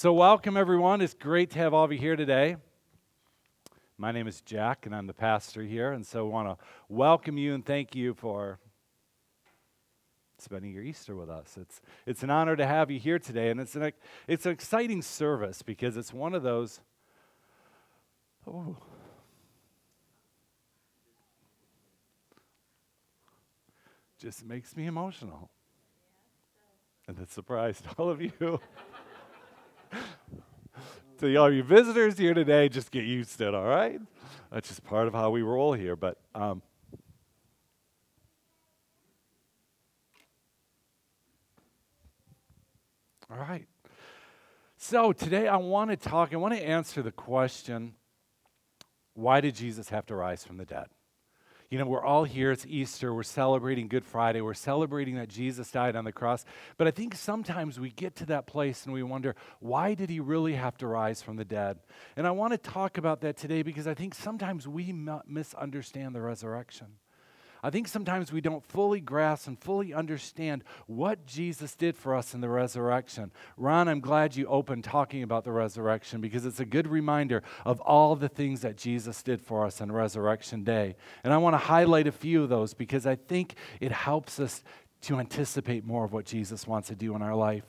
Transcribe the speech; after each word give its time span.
So, 0.00 0.14
welcome 0.14 0.56
everyone. 0.56 1.02
It's 1.02 1.12
great 1.12 1.50
to 1.50 1.58
have 1.58 1.74
all 1.74 1.84
of 1.84 1.92
you 1.92 1.98
here 1.98 2.16
today. 2.16 2.56
My 3.98 4.12
name 4.12 4.26
is 4.26 4.40
Jack, 4.40 4.86
and 4.86 4.96
I'm 4.96 5.06
the 5.06 5.12
pastor 5.12 5.62
here. 5.62 5.92
And 5.92 6.06
so, 6.06 6.26
I 6.26 6.30
want 6.30 6.48
to 6.48 6.64
welcome 6.88 7.36
you 7.36 7.52
and 7.52 7.62
thank 7.62 7.94
you 7.94 8.14
for 8.14 8.58
spending 10.38 10.72
your 10.72 10.82
Easter 10.82 11.14
with 11.14 11.28
us. 11.28 11.58
It's, 11.60 11.82
it's 12.06 12.22
an 12.22 12.30
honor 12.30 12.56
to 12.56 12.66
have 12.66 12.90
you 12.90 12.98
here 12.98 13.18
today, 13.18 13.50
and 13.50 13.60
it's 13.60 13.76
an, 13.76 13.92
it's 14.26 14.46
an 14.46 14.52
exciting 14.52 15.02
service 15.02 15.60
because 15.60 15.98
it's 15.98 16.14
one 16.14 16.32
of 16.32 16.42
those. 16.42 16.80
Oh. 18.50 18.78
Just 24.18 24.46
makes 24.46 24.74
me 24.74 24.86
emotional. 24.86 25.50
And 27.06 27.18
that 27.18 27.30
surprised 27.30 27.84
all 27.98 28.08
of 28.08 28.22
you. 28.22 28.60
To 31.18 31.36
all 31.36 31.52
you 31.52 31.62
visitors 31.62 32.16
here 32.18 32.34
today, 32.34 32.68
just 32.68 32.90
get 32.90 33.04
used 33.04 33.36
to 33.38 33.48
it, 33.48 33.54
all 33.54 33.66
right? 33.66 34.00
That's 34.50 34.68
just 34.68 34.82
part 34.84 35.06
of 35.06 35.14
how 35.14 35.30
we 35.30 35.42
roll 35.42 35.74
here. 35.74 35.96
But 35.96 36.18
um, 36.34 36.62
all 43.30 43.38
right. 43.38 43.66
So 44.76 45.12
today 45.12 45.46
I 45.46 45.56
want 45.56 45.90
to 45.90 45.96
talk, 45.96 46.32
I 46.32 46.36
want 46.36 46.54
to 46.54 46.60
answer 46.60 47.02
the 47.02 47.12
question 47.12 47.94
why 49.14 49.40
did 49.40 49.54
Jesus 49.54 49.90
have 49.90 50.06
to 50.06 50.14
rise 50.14 50.44
from 50.44 50.56
the 50.56 50.64
dead? 50.64 50.86
You 51.70 51.78
know, 51.78 51.86
we're 51.86 52.04
all 52.04 52.24
here. 52.24 52.50
It's 52.50 52.66
Easter. 52.66 53.14
We're 53.14 53.22
celebrating 53.22 53.86
Good 53.86 54.04
Friday. 54.04 54.40
We're 54.40 54.54
celebrating 54.54 55.14
that 55.14 55.28
Jesus 55.28 55.70
died 55.70 55.94
on 55.94 56.04
the 56.04 56.10
cross. 56.10 56.44
But 56.76 56.88
I 56.88 56.90
think 56.90 57.14
sometimes 57.14 57.78
we 57.78 57.90
get 57.90 58.16
to 58.16 58.26
that 58.26 58.48
place 58.48 58.86
and 58.86 58.92
we 58.92 59.04
wonder, 59.04 59.36
why 59.60 59.94
did 59.94 60.10
he 60.10 60.18
really 60.18 60.54
have 60.54 60.76
to 60.78 60.88
rise 60.88 61.22
from 61.22 61.36
the 61.36 61.44
dead? 61.44 61.78
And 62.16 62.26
I 62.26 62.32
want 62.32 62.54
to 62.54 62.58
talk 62.58 62.98
about 62.98 63.20
that 63.20 63.36
today 63.36 63.62
because 63.62 63.86
I 63.86 63.94
think 63.94 64.16
sometimes 64.16 64.66
we 64.66 64.92
misunderstand 65.28 66.12
the 66.12 66.20
resurrection. 66.20 66.88
I 67.62 67.70
think 67.70 67.88
sometimes 67.88 68.32
we 68.32 68.40
don't 68.40 68.64
fully 68.64 69.00
grasp 69.00 69.46
and 69.46 69.58
fully 69.58 69.92
understand 69.92 70.64
what 70.86 71.26
Jesus 71.26 71.74
did 71.74 71.96
for 71.96 72.14
us 72.14 72.34
in 72.34 72.40
the 72.40 72.48
resurrection. 72.48 73.32
Ron, 73.56 73.88
I'm 73.88 74.00
glad 74.00 74.36
you 74.36 74.46
opened 74.46 74.84
talking 74.84 75.22
about 75.22 75.44
the 75.44 75.52
resurrection 75.52 76.20
because 76.20 76.46
it's 76.46 76.60
a 76.60 76.64
good 76.64 76.86
reminder 76.86 77.42
of 77.64 77.80
all 77.80 78.16
the 78.16 78.28
things 78.28 78.62
that 78.62 78.76
Jesus 78.76 79.22
did 79.22 79.40
for 79.40 79.64
us 79.66 79.80
on 79.80 79.92
Resurrection 79.92 80.64
Day. 80.64 80.96
And 81.22 81.32
I 81.32 81.38
want 81.38 81.54
to 81.54 81.58
highlight 81.58 82.06
a 82.06 82.12
few 82.12 82.42
of 82.42 82.48
those 82.48 82.74
because 82.74 83.06
I 83.06 83.16
think 83.16 83.54
it 83.80 83.92
helps 83.92 84.40
us 84.40 84.62
to 85.02 85.18
anticipate 85.18 85.84
more 85.84 86.04
of 86.04 86.12
what 86.12 86.24
Jesus 86.24 86.66
wants 86.66 86.88
to 86.88 86.94
do 86.94 87.14
in 87.14 87.22
our 87.22 87.34
life. 87.34 87.64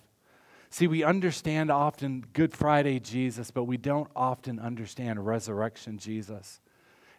See, 0.69 0.87
we 0.87 1.03
understand 1.03 1.69
often 1.69 2.25
Good 2.31 2.53
Friday 2.53 2.99
Jesus, 2.99 3.51
but 3.51 3.65
we 3.65 3.75
don't 3.75 4.09
often 4.15 4.57
understand 4.57 5.25
resurrection 5.25 5.97
Jesus. 5.97 6.61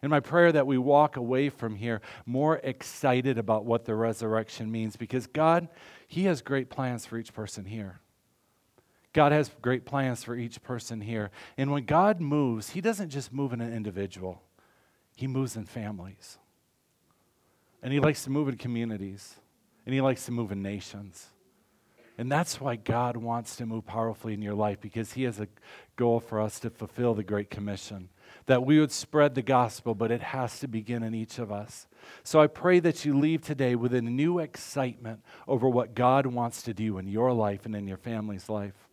And 0.03 0.09
my 0.09 0.19
prayer 0.19 0.51
that 0.51 0.67
we 0.67 0.77
walk 0.77 1.15
away 1.15 1.47
from 1.47 1.77
here 1.77 2.01
more 2.25 2.57
excited 2.57 3.37
about 3.37 3.63
what 3.63 3.85
the 3.85 3.95
resurrection 3.95 4.69
means 4.69 4.97
because 4.97 5.27
God, 5.27 5.69
He 6.09 6.25
has 6.25 6.41
great 6.41 6.69
plans 6.69 7.05
for 7.05 7.17
each 7.17 7.33
person 7.33 7.63
here. 7.63 8.01
God 9.13 9.31
has 9.31 9.49
great 9.61 9.85
plans 9.85 10.21
for 10.21 10.35
each 10.35 10.61
person 10.61 10.99
here. 10.99 11.31
And 11.57 11.71
when 11.71 11.85
God 11.85 12.19
moves, 12.19 12.71
He 12.71 12.81
doesn't 12.81 13.11
just 13.11 13.31
move 13.31 13.53
in 13.53 13.61
an 13.61 13.73
individual, 13.73 14.41
He 15.15 15.25
moves 15.25 15.55
in 15.55 15.63
families. 15.63 16.37
And 17.81 17.93
He 17.93 18.01
likes 18.01 18.25
to 18.25 18.29
move 18.29 18.49
in 18.49 18.57
communities, 18.57 19.35
and 19.85 19.95
He 19.95 20.01
likes 20.01 20.25
to 20.25 20.33
move 20.33 20.51
in 20.51 20.61
nations. 20.61 21.29
And 22.17 22.29
that's 22.29 22.59
why 22.59 22.75
God 22.75 23.15
wants 23.15 23.55
to 23.55 23.65
move 23.65 23.85
powerfully 23.85 24.33
in 24.33 24.41
your 24.41 24.53
life 24.53 24.81
because 24.81 25.13
He 25.13 25.23
has 25.23 25.39
a 25.39 25.47
goal 25.95 26.19
for 26.19 26.41
us 26.41 26.59
to 26.59 26.69
fulfill 26.69 27.13
the 27.13 27.23
Great 27.23 27.49
Commission 27.49 28.09
that 28.45 28.65
we 28.65 28.79
would 28.79 28.91
spread 28.91 29.35
the 29.35 29.41
gospel, 29.41 29.95
but 29.95 30.11
it 30.11 30.21
has 30.21 30.59
to 30.59 30.67
begin 30.67 31.03
in 31.03 31.13
each 31.13 31.39
of 31.39 31.51
us. 31.51 31.87
So 32.23 32.41
I 32.41 32.47
pray 32.47 32.79
that 32.81 33.05
you 33.05 33.17
leave 33.17 33.41
today 33.41 33.75
with 33.75 33.93
a 33.93 34.01
new 34.01 34.39
excitement 34.39 35.21
over 35.47 35.69
what 35.69 35.95
God 35.95 36.25
wants 36.25 36.61
to 36.63 36.73
do 36.73 36.97
in 36.97 37.07
your 37.07 37.31
life 37.31 37.65
and 37.65 37.75
in 37.75 37.87
your 37.87 37.97
family's 37.97 38.49
life. 38.49 38.87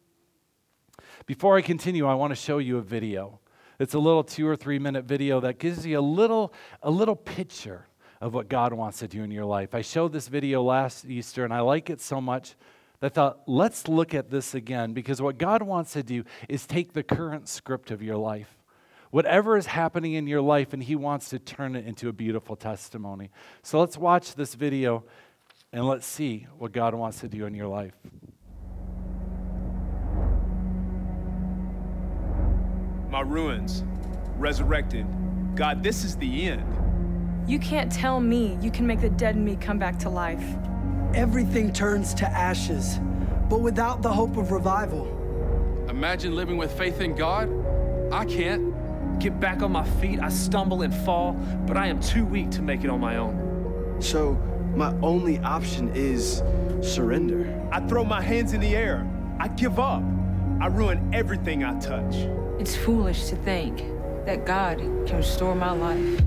Before 1.27 1.57
I 1.57 1.63
continue, 1.63 2.07
I 2.07 2.15
want 2.15 2.31
to 2.31 2.37
show 2.37 2.59
you 2.59 2.79
a 2.79 2.83
video. 2.83 3.41
It's 3.79 3.95
a 3.95 3.99
little 3.99 4.23
two 4.23 4.47
or 4.47 4.57
three 4.57 4.79
minute 4.79 5.05
video 5.05 5.41
that 5.41 5.59
gives 5.59 5.85
you 5.85 5.99
a 5.99 6.01
little, 6.01 6.53
a 6.83 6.91
little 6.91 7.17
picture 7.17 7.87
of 8.21 8.35
what 8.35 8.49
God 8.49 8.73
wants 8.73 8.99
to 8.99 9.09
do 9.09 9.23
in 9.23 9.31
your 9.31 9.47
life. 9.47 9.75
I 9.75 9.81
showed 9.81 10.13
this 10.13 10.29
video 10.29 10.63
last 10.63 11.07
Easter 11.07 11.45
and 11.45 11.55
I 11.55 11.61
like 11.61 11.89
it 11.89 12.01
so 12.01 12.21
much 12.21 12.55
that 13.01 13.07
I 13.07 13.09
thought, 13.09 13.41
let's 13.47 13.89
look 13.89 14.15
at 14.15 14.31
this 14.31 14.55
again 14.55 14.93
because 14.93 15.23
what 15.23 15.39
God 15.39 15.63
wants 15.63 15.95
to 15.95 16.03
do 16.03 16.25
is 16.49 16.67
take 16.67 16.93
the 16.93 17.03
current 17.03 17.49
script 17.49 17.91
of 17.91 18.03
your 18.03 18.17
life 18.17 18.60
whatever 19.11 19.57
is 19.57 19.67
happening 19.67 20.15
in 20.15 20.27
your 20.27 20.41
life, 20.41 20.73
and 20.73 20.83
He 20.83 20.97
wants 20.97 21.29
to 21.31 21.39
turn 21.39 21.77
it 21.77 21.87
into 21.87 22.09
a 22.09 22.13
beautiful 22.13 22.57
testimony. 22.57 23.31
So 23.63 23.81
let's 23.81 23.99
watch 23.99 24.35
this 24.35 24.55
video 24.55 25.05
and 25.73 25.87
let's 25.87 26.07
see 26.07 26.47
what 26.59 26.73
God 26.73 26.95
wants 26.95 27.21
to 27.21 27.29
do 27.29 27.47
in 27.47 27.55
your 27.55 27.69
life. 27.69 27.95
My 33.09 33.21
ruins, 33.21 33.85
resurrected. 34.37 35.07
God, 35.57 35.83
this 35.83 36.05
is 36.05 36.17
the 36.17 36.49
end. 36.49 36.77
You 37.49 37.59
can't 37.59 37.91
tell 37.91 38.21
me 38.21 38.57
you 38.61 38.71
can 38.71 38.87
make 38.87 39.01
the 39.01 39.11
dead 39.11 39.35
in 39.35 39.45
me 39.45 39.57
come 39.57 39.79
back 39.79 39.99
to 40.01 40.09
life. 40.09 40.45
Everything 41.15 41.73
turns 41.73 42.15
to 42.15 42.27
ashes, 42.27 43.01
but 43.49 43.61
without 43.61 44.03
the 44.03 44.13
hope 44.13 44.37
of 44.37 44.53
revival. 44.53 45.09
Imagine 45.89 46.37
living 46.37 46.57
with 46.57 46.73
faith 46.79 47.01
in 47.01 47.17
God. 47.17 47.51
I 48.13 48.25
can't 48.25 48.70
get 49.21 49.39
back 49.39 49.63
on 49.63 49.71
my 49.71 49.85
feet. 50.01 50.19
I 50.19 50.31
stumble 50.31 50.83
and 50.83 50.95
fall, 50.95 51.33
but 51.67 51.77
I 51.77 51.87
am 51.87 52.01
too 52.01 52.25
weak 52.25 52.51
to 52.53 52.63
make 52.63 52.83
it 52.83 52.91
on 52.91 53.01
my 53.01 53.17
own. 53.17 53.97
So, 54.01 54.33
my 54.75 54.95
only 55.03 55.39
option 55.41 55.91
is 55.95 56.43
surrender. 56.81 57.69
I 57.71 57.81
throw 57.81 58.03
my 58.03 58.23
hands 58.23 58.55
in 58.55 58.61
the 58.61 58.75
air. 58.75 59.07
I 59.39 59.49
give 59.49 59.79
up. 59.79 60.03
I 60.61 60.67
ruin 60.67 61.11
everything 61.15 61.65
I 61.65 61.79
touch. 61.81 62.15
It's 62.59 62.75
foolish 62.77 63.29
to 63.29 63.37
think 63.37 63.79
that 64.25 64.47
God 64.47 64.79
can 65.07 65.17
restore 65.17 65.55
my 65.55 65.73
life. 65.73 66.21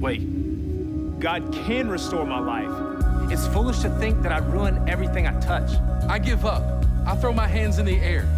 Wait, 0.00 1.20
God 1.20 1.52
can 1.52 1.88
restore 1.88 2.24
my 2.24 2.38
life. 2.38 3.32
It's 3.32 3.46
foolish 3.48 3.80
to 3.80 3.90
think 3.98 4.22
that 4.22 4.30
I 4.30 4.38
ruin 4.38 4.88
everything 4.88 5.26
I 5.26 5.38
touch. 5.40 5.70
I 6.08 6.18
give 6.18 6.44
up. 6.44 6.84
I 7.06 7.16
throw 7.16 7.32
my 7.32 7.46
hands 7.46 7.78
in 7.78 7.86
the 7.86 7.96
air. 7.96 8.28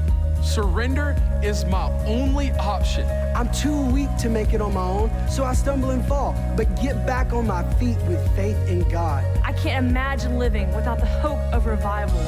Surrender 0.42 1.16
is 1.42 1.64
my 1.66 1.90
only 2.06 2.50
option. 2.52 3.08
I'm 3.34 3.50
too 3.52 3.86
weak 3.90 4.08
to 4.18 4.28
make 4.28 4.52
it 4.54 4.60
on 4.60 4.74
my 4.74 4.82
own, 4.82 5.10
so 5.28 5.44
I 5.44 5.52
stumble 5.52 5.90
and 5.90 6.04
fall, 6.06 6.34
but 6.56 6.74
get 6.80 7.06
back 7.06 7.32
on 7.32 7.46
my 7.46 7.62
feet 7.74 7.96
with 8.08 8.34
faith 8.34 8.56
in 8.68 8.88
God. 8.88 9.24
I 9.44 9.52
can't 9.52 9.86
imagine 9.86 10.38
living 10.38 10.74
without 10.74 10.98
the 10.98 11.06
hope 11.06 11.38
of 11.52 11.66
revival. 11.66 12.20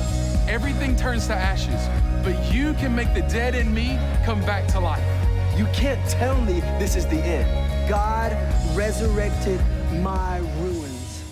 Everything 0.49 0.97
turns 0.97 1.26
to 1.28 1.34
ashes, 1.34 1.88
but 2.25 2.53
you 2.53 2.75
can 2.75 2.94
make 2.94 3.12
the 3.15 3.22
dead 3.22 3.54
in 3.54 3.72
me 3.72 3.99
come 4.25 4.41
back 4.41 4.66
to 4.69 4.81
life. 4.81 5.04
You 5.56 5.66
can't 5.72 6.00
tell 6.09 6.41
me 6.41 6.60
this 6.78 6.97
is 6.97 7.06
the 7.06 7.19
end. 7.19 7.88
God 7.88 8.32
resurrected 8.76 9.60
my 10.03 10.38
ruins. 10.59 11.25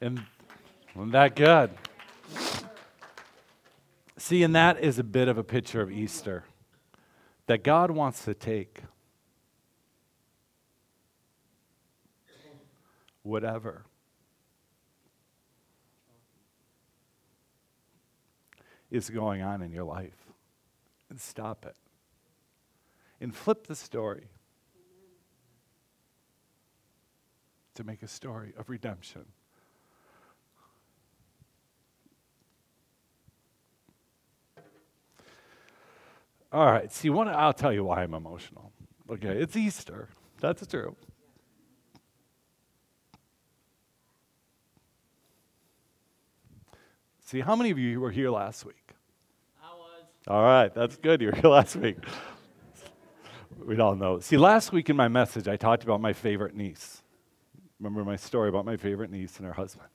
And 0.00 0.22
wasn't 0.94 1.12
that 1.12 1.34
good? 1.36 1.70
See, 4.24 4.42
and 4.42 4.54
that 4.56 4.80
is 4.80 4.98
a 4.98 5.04
bit 5.04 5.28
of 5.28 5.36
a 5.36 5.44
picture 5.44 5.82
of 5.82 5.92
Easter 5.92 6.44
that 7.44 7.62
God 7.62 7.90
wants 7.90 8.24
to 8.24 8.32
take 8.32 8.80
whatever. 13.22 13.84
Is 18.90 19.10
going 19.10 19.42
on 19.42 19.60
in 19.60 19.70
your 19.70 19.84
life 19.84 20.16
and 21.10 21.20
stop 21.20 21.66
it 21.66 21.76
and 23.20 23.36
flip 23.36 23.66
the 23.66 23.76
story 23.76 24.28
to 27.74 27.84
make 27.84 28.02
a 28.02 28.08
story 28.08 28.54
of 28.56 28.70
redemption. 28.70 29.26
All 36.54 36.66
right. 36.66 36.90
See, 36.92 37.10
one, 37.10 37.26
I'll 37.26 37.52
tell 37.52 37.72
you 37.72 37.82
why 37.82 38.04
I'm 38.04 38.14
emotional. 38.14 38.70
Okay, 39.10 39.36
it's 39.40 39.56
Easter. 39.56 40.08
That's 40.40 40.64
true. 40.68 40.94
See, 47.24 47.40
how 47.40 47.56
many 47.56 47.70
of 47.70 47.78
you 47.80 47.98
were 47.98 48.12
here 48.12 48.30
last 48.30 48.64
week? 48.64 48.92
I 49.60 49.74
was. 49.74 50.04
All 50.28 50.42
right, 50.44 50.72
that's 50.72 50.94
good. 50.96 51.20
You 51.20 51.30
were 51.30 51.34
here 51.34 51.50
last 51.50 51.74
week. 51.74 51.96
we 53.58 53.76
all 53.80 53.96
know. 53.96 54.20
See, 54.20 54.36
last 54.36 54.70
week 54.70 54.88
in 54.88 54.94
my 54.94 55.08
message, 55.08 55.48
I 55.48 55.56
talked 55.56 55.82
about 55.82 56.00
my 56.00 56.12
favorite 56.12 56.54
niece. 56.54 57.02
Remember 57.80 58.04
my 58.04 58.14
story 58.16 58.48
about 58.48 58.64
my 58.64 58.76
favorite 58.76 59.10
niece 59.10 59.38
and 59.38 59.46
her 59.46 59.54
husband? 59.54 59.88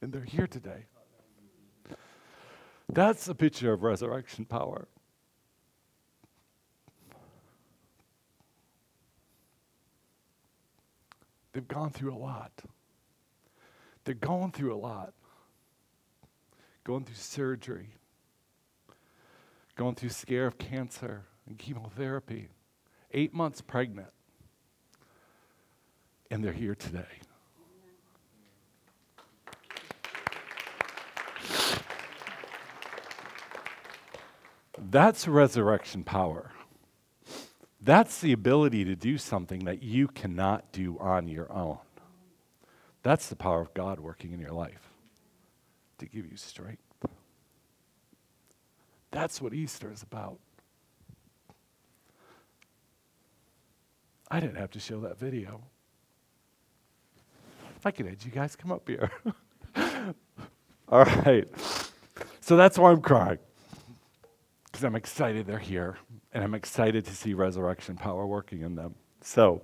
And 0.00 0.12
they're 0.12 0.22
here 0.22 0.46
today. 0.46 0.86
That's 2.88 3.28
a 3.28 3.34
picture 3.34 3.72
of 3.72 3.82
resurrection 3.82 4.44
power. 4.44 4.88
They've 11.52 11.68
gone 11.68 11.90
through 11.90 12.14
a 12.14 12.18
lot. 12.18 12.52
They're 14.04 14.14
going 14.14 14.52
through 14.52 14.74
a 14.74 14.78
lot. 14.78 15.12
Going 16.84 17.04
through 17.04 17.16
surgery, 17.16 17.90
going 19.76 19.94
through 19.94 20.08
scare 20.08 20.46
of 20.46 20.56
cancer 20.56 21.26
and 21.46 21.58
chemotherapy, 21.58 22.48
eight 23.10 23.34
months 23.34 23.60
pregnant, 23.60 24.08
and 26.30 26.42
they're 26.42 26.54
here 26.54 26.74
today. 26.74 27.20
That's 34.80 35.28
resurrection 35.28 36.04
power. 36.04 36.52
That's 37.80 38.20
the 38.20 38.32
ability 38.32 38.84
to 38.84 38.96
do 38.96 39.18
something 39.18 39.64
that 39.64 39.82
you 39.82 40.08
cannot 40.08 40.72
do 40.72 40.98
on 40.98 41.28
your 41.28 41.50
own. 41.52 41.78
That's 43.02 43.28
the 43.28 43.36
power 43.36 43.60
of 43.60 43.72
God 43.74 44.00
working 44.00 44.32
in 44.32 44.40
your 44.40 44.52
life 44.52 44.90
to 45.98 46.06
give 46.06 46.26
you 46.30 46.36
strength. 46.36 46.82
That's 49.10 49.40
what 49.40 49.54
Easter 49.54 49.90
is 49.90 50.02
about. 50.02 50.38
I 54.30 54.40
didn't 54.40 54.56
have 54.56 54.70
to 54.72 54.80
show 54.80 55.00
that 55.00 55.18
video. 55.18 55.62
I 57.84 57.90
could 57.90 58.06
have 58.06 58.22
you 58.22 58.30
guys 58.30 58.56
come 58.56 58.72
up 58.72 58.86
here. 58.86 59.10
All 60.88 61.04
right. 61.04 61.48
So 62.40 62.56
that's 62.56 62.78
why 62.78 62.90
I'm 62.90 63.00
crying. 63.00 63.38
Because 64.78 64.86
I'm 64.86 64.94
excited 64.94 65.44
they're 65.48 65.58
here, 65.58 65.98
and 66.32 66.44
I'm 66.44 66.54
excited 66.54 67.04
to 67.06 67.12
see 67.12 67.34
resurrection 67.34 67.96
power 67.96 68.24
working 68.24 68.62
in 68.62 68.76
them. 68.76 68.94
So, 69.22 69.60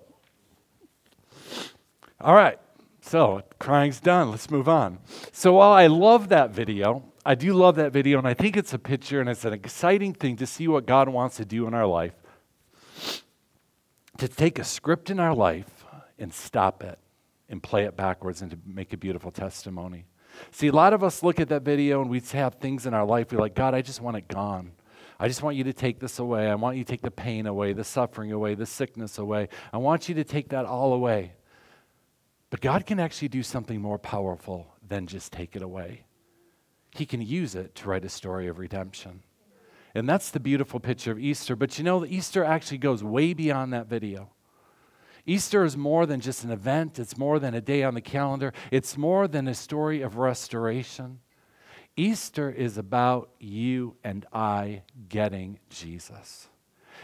all 2.21 2.35
right. 2.35 2.59
So, 3.01 3.43
crying's 3.61 4.01
done. 4.01 4.33
Let's 4.33 4.51
move 4.51 4.69
on. 4.69 4.99
So, 5.31 5.53
while 5.53 5.71
I 5.71 5.87
love 5.87 6.31
that 6.31 6.51
video, 6.51 7.05
I 7.25 7.37
do 7.37 7.55
love 7.55 7.77
that 7.77 7.93
video, 7.93 8.19
and 8.19 8.27
I 8.27 8.35
think 8.35 8.57
it's 8.57 8.75
a 8.75 8.79
picture 8.79 9.21
and 9.21 9.31
it's 9.31 9.45
an 9.45 9.53
exciting 9.53 10.15
thing 10.15 10.35
to 10.39 10.49
see 10.49 10.67
what 10.67 10.85
God 10.85 11.09
wants 11.09 11.37
to 11.37 11.45
do 11.45 11.69
in 11.69 11.75
our 11.75 11.87
life. 11.87 12.15
To 14.19 14.27
take 14.27 14.59
a 14.59 14.65
script 14.65 15.11
in 15.11 15.21
our 15.21 15.33
life 15.33 15.85
and 16.19 16.35
stop 16.35 16.83
it 16.83 16.99
and 17.49 17.63
play 17.63 17.85
it 17.85 17.97
backwards 17.97 18.43
and 18.43 18.51
to 18.51 18.59
make 18.67 18.93
a 18.93 18.97
beautiful 18.97 19.31
testimony. 19.31 20.07
See, 20.51 20.67
a 20.67 20.73
lot 20.73 20.93
of 20.93 21.05
us 21.05 21.23
look 21.23 21.39
at 21.39 21.51
that 21.51 21.63
video 21.63 22.01
and 22.01 22.11
we 22.11 22.19
have 22.33 22.57
things 22.57 22.85
in 22.85 22.95
our 22.95 23.07
life, 23.07 23.31
we're 23.31 23.39
like, 23.39 23.55
God, 23.55 23.75
I 23.75 23.81
just 23.81 24.01
want 24.01 24.17
it 24.17 24.27
gone. 24.27 24.73
I 25.19 25.29
just 25.29 25.43
want 25.43 25.57
you 25.57 25.65
to 25.65 25.73
take 25.73 26.01
this 26.01 26.19
away. 26.19 26.49
I 26.49 26.55
want 26.55 26.77
you 26.77 26.85
to 26.85 26.91
take 26.91 27.03
the 27.03 27.11
pain 27.11 27.47
away, 27.47 27.73
the 27.73 27.85
suffering 27.85 28.33
away, 28.33 28.55
the 28.55 28.67
sickness 28.67 29.19
away. 29.19 29.49
I 29.73 29.79
want 29.79 30.09
you 30.09 30.15
to 30.17 30.25
take 30.25 30.49
that 30.51 30.65
all 30.65 30.93
away. 30.93 31.33
But 32.51 32.61
God 32.61 32.87
can 32.87 33.01
actually 33.01 33.29
do 33.29 33.43
something 33.43 33.81
more 33.81 33.99
powerful 33.99 34.75
than 34.87 35.07
just 35.07 35.33
take 35.33 35.57
it 35.57 35.63
away. 35.63 36.05
He 36.93 37.07
can 37.07 37.21
use 37.21 37.55
it 37.55 37.75
to 37.77 37.89
write 37.89 38.05
a 38.05 38.09
story 38.09 38.47
of 38.47 38.59
redemption. 38.59 39.23
And 39.95 40.09
that's 40.09 40.31
the 40.31 40.41
beautiful 40.41 40.81
picture 40.81 41.13
of 41.13 41.19
Easter. 41.19 41.57
But 41.57 41.79
you 41.79 41.85
know, 41.85 42.05
Easter 42.05 42.45
actually 42.45 42.79
goes 42.79 43.03
way 43.03 43.33
beyond 43.33 43.73
that 43.73 43.87
video. 43.87 44.31
Easter 45.27 45.65
is 45.65 45.77
more 45.77 46.05
than 46.05 46.21
just 46.21 46.45
an 46.45 46.51
event, 46.51 46.99
it's 46.99 47.17
more 47.17 47.39
than 47.39 47.55
a 47.55 47.61
day 47.61 47.83
on 47.83 47.95
the 47.95 48.01
calendar, 48.01 48.53
it's 48.71 48.99
more 48.99 49.27
than 49.27 49.49
a 49.49 49.55
story 49.55 50.03
of 50.03 50.19
restoration. 50.19 51.21
Easter 51.97 52.51
is 52.51 52.77
about 52.77 53.31
you 53.39 53.97
and 54.03 54.27
I 54.33 54.83
getting 55.09 55.59
Jesus. 55.71 56.49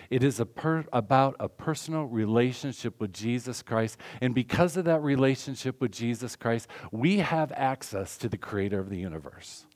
It 0.08 0.24
is 0.24 0.40
a 0.40 0.46
per, 0.46 0.84
about 0.92 1.36
a 1.38 1.48
personal 1.48 2.04
relationship 2.04 3.00
with 3.00 3.12
Jesus 3.12 3.62
Christ. 3.62 3.98
And 4.20 4.34
because 4.34 4.76
of 4.76 4.84
that 4.86 5.02
relationship 5.02 5.80
with 5.80 5.92
Jesus 5.92 6.34
Christ, 6.34 6.68
we 6.90 7.18
have 7.18 7.52
access 7.52 8.16
to 8.18 8.28
the 8.28 8.36
creator 8.36 8.80
of 8.80 8.88
the 8.88 8.98
universe. 8.98 9.66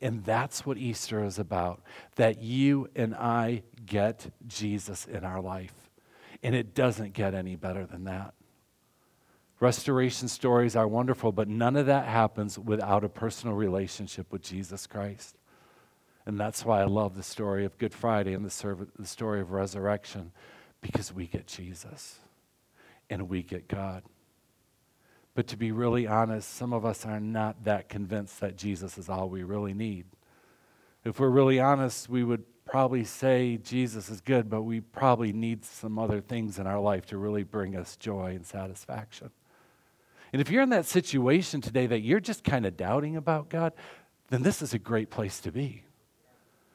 And 0.00 0.24
that's 0.24 0.64
what 0.64 0.78
Easter 0.78 1.24
is 1.24 1.38
about 1.38 1.82
that 2.16 2.40
you 2.40 2.88
and 2.94 3.14
I 3.14 3.62
get 3.84 4.32
Jesus 4.46 5.06
in 5.06 5.24
our 5.24 5.40
life. 5.40 5.74
And 6.42 6.54
it 6.54 6.74
doesn't 6.74 7.14
get 7.14 7.34
any 7.34 7.56
better 7.56 7.84
than 7.84 8.04
that. 8.04 8.34
Restoration 9.60 10.28
stories 10.28 10.76
are 10.76 10.86
wonderful, 10.86 11.32
but 11.32 11.48
none 11.48 11.74
of 11.76 11.86
that 11.86 12.06
happens 12.06 12.58
without 12.58 13.02
a 13.02 13.08
personal 13.08 13.56
relationship 13.56 14.32
with 14.32 14.42
Jesus 14.42 14.86
Christ. 14.86 15.36
And 16.26 16.38
that's 16.38 16.64
why 16.64 16.80
I 16.80 16.84
love 16.84 17.16
the 17.16 17.22
story 17.22 17.64
of 17.64 17.76
Good 17.78 17.92
Friday 17.92 18.34
and 18.34 18.44
the, 18.44 18.50
serv- 18.50 18.88
the 18.96 19.06
story 19.06 19.40
of 19.40 19.50
resurrection, 19.50 20.30
because 20.80 21.12
we 21.12 21.26
get 21.26 21.46
Jesus 21.46 22.18
and 23.10 23.28
we 23.28 23.42
get 23.42 23.66
God. 23.66 24.04
But 25.34 25.48
to 25.48 25.56
be 25.56 25.72
really 25.72 26.06
honest, 26.06 26.54
some 26.54 26.72
of 26.72 26.84
us 26.84 27.04
are 27.06 27.18
not 27.18 27.64
that 27.64 27.88
convinced 27.88 28.40
that 28.40 28.56
Jesus 28.56 28.98
is 28.98 29.08
all 29.08 29.28
we 29.28 29.42
really 29.42 29.74
need. 29.74 30.04
If 31.04 31.18
we're 31.18 31.30
really 31.30 31.58
honest, 31.58 32.08
we 32.08 32.22
would 32.22 32.44
probably 32.64 33.04
say 33.04 33.56
Jesus 33.56 34.10
is 34.10 34.20
good, 34.20 34.50
but 34.50 34.62
we 34.62 34.80
probably 34.80 35.32
need 35.32 35.64
some 35.64 35.98
other 35.98 36.20
things 36.20 36.58
in 36.58 36.66
our 36.66 36.78
life 36.78 37.06
to 37.06 37.18
really 37.18 37.42
bring 37.42 37.74
us 37.74 37.96
joy 37.96 38.34
and 38.34 38.44
satisfaction. 38.44 39.30
And 40.32 40.40
if 40.40 40.50
you're 40.50 40.62
in 40.62 40.70
that 40.70 40.86
situation 40.86 41.60
today 41.60 41.86
that 41.86 42.00
you're 42.00 42.20
just 42.20 42.44
kind 42.44 42.66
of 42.66 42.76
doubting 42.76 43.16
about 43.16 43.48
God, 43.48 43.72
then 44.28 44.42
this 44.42 44.62
is 44.62 44.74
a 44.74 44.78
great 44.78 45.10
place 45.10 45.40
to 45.40 45.52
be. 45.52 45.84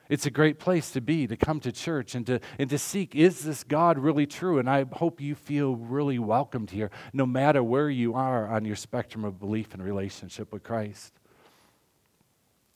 It's 0.10 0.26
a 0.26 0.32
great 0.32 0.60
place 0.60 0.92
to 0.92 1.02
be, 1.02 1.28
to 1.28 1.38
come 1.38 1.60
to 1.62 1.72
church 1.72 2.14
and 2.14 2.26
to, 2.28 2.40
and 2.60 2.70
to 2.70 2.78
seek, 2.78 3.16
is 3.16 3.42
this 3.42 3.64
God 3.64 3.98
really 3.98 4.28
true? 4.28 4.60
And 4.60 4.70
I 4.70 4.86
hope 4.92 5.22
you 5.22 5.34
feel 5.34 5.76
really 5.76 6.20
welcomed 6.20 6.72
here, 6.72 6.92
no 7.14 7.26
matter 7.26 7.64
where 7.64 7.90
you 7.90 8.14
are 8.14 8.48
on 8.48 8.66
your 8.66 8.76
spectrum 8.76 9.24
of 9.24 9.40
belief 9.40 9.74
and 9.74 9.84
relationship 9.84 10.52
with 10.52 10.64
Christ. 10.64 11.14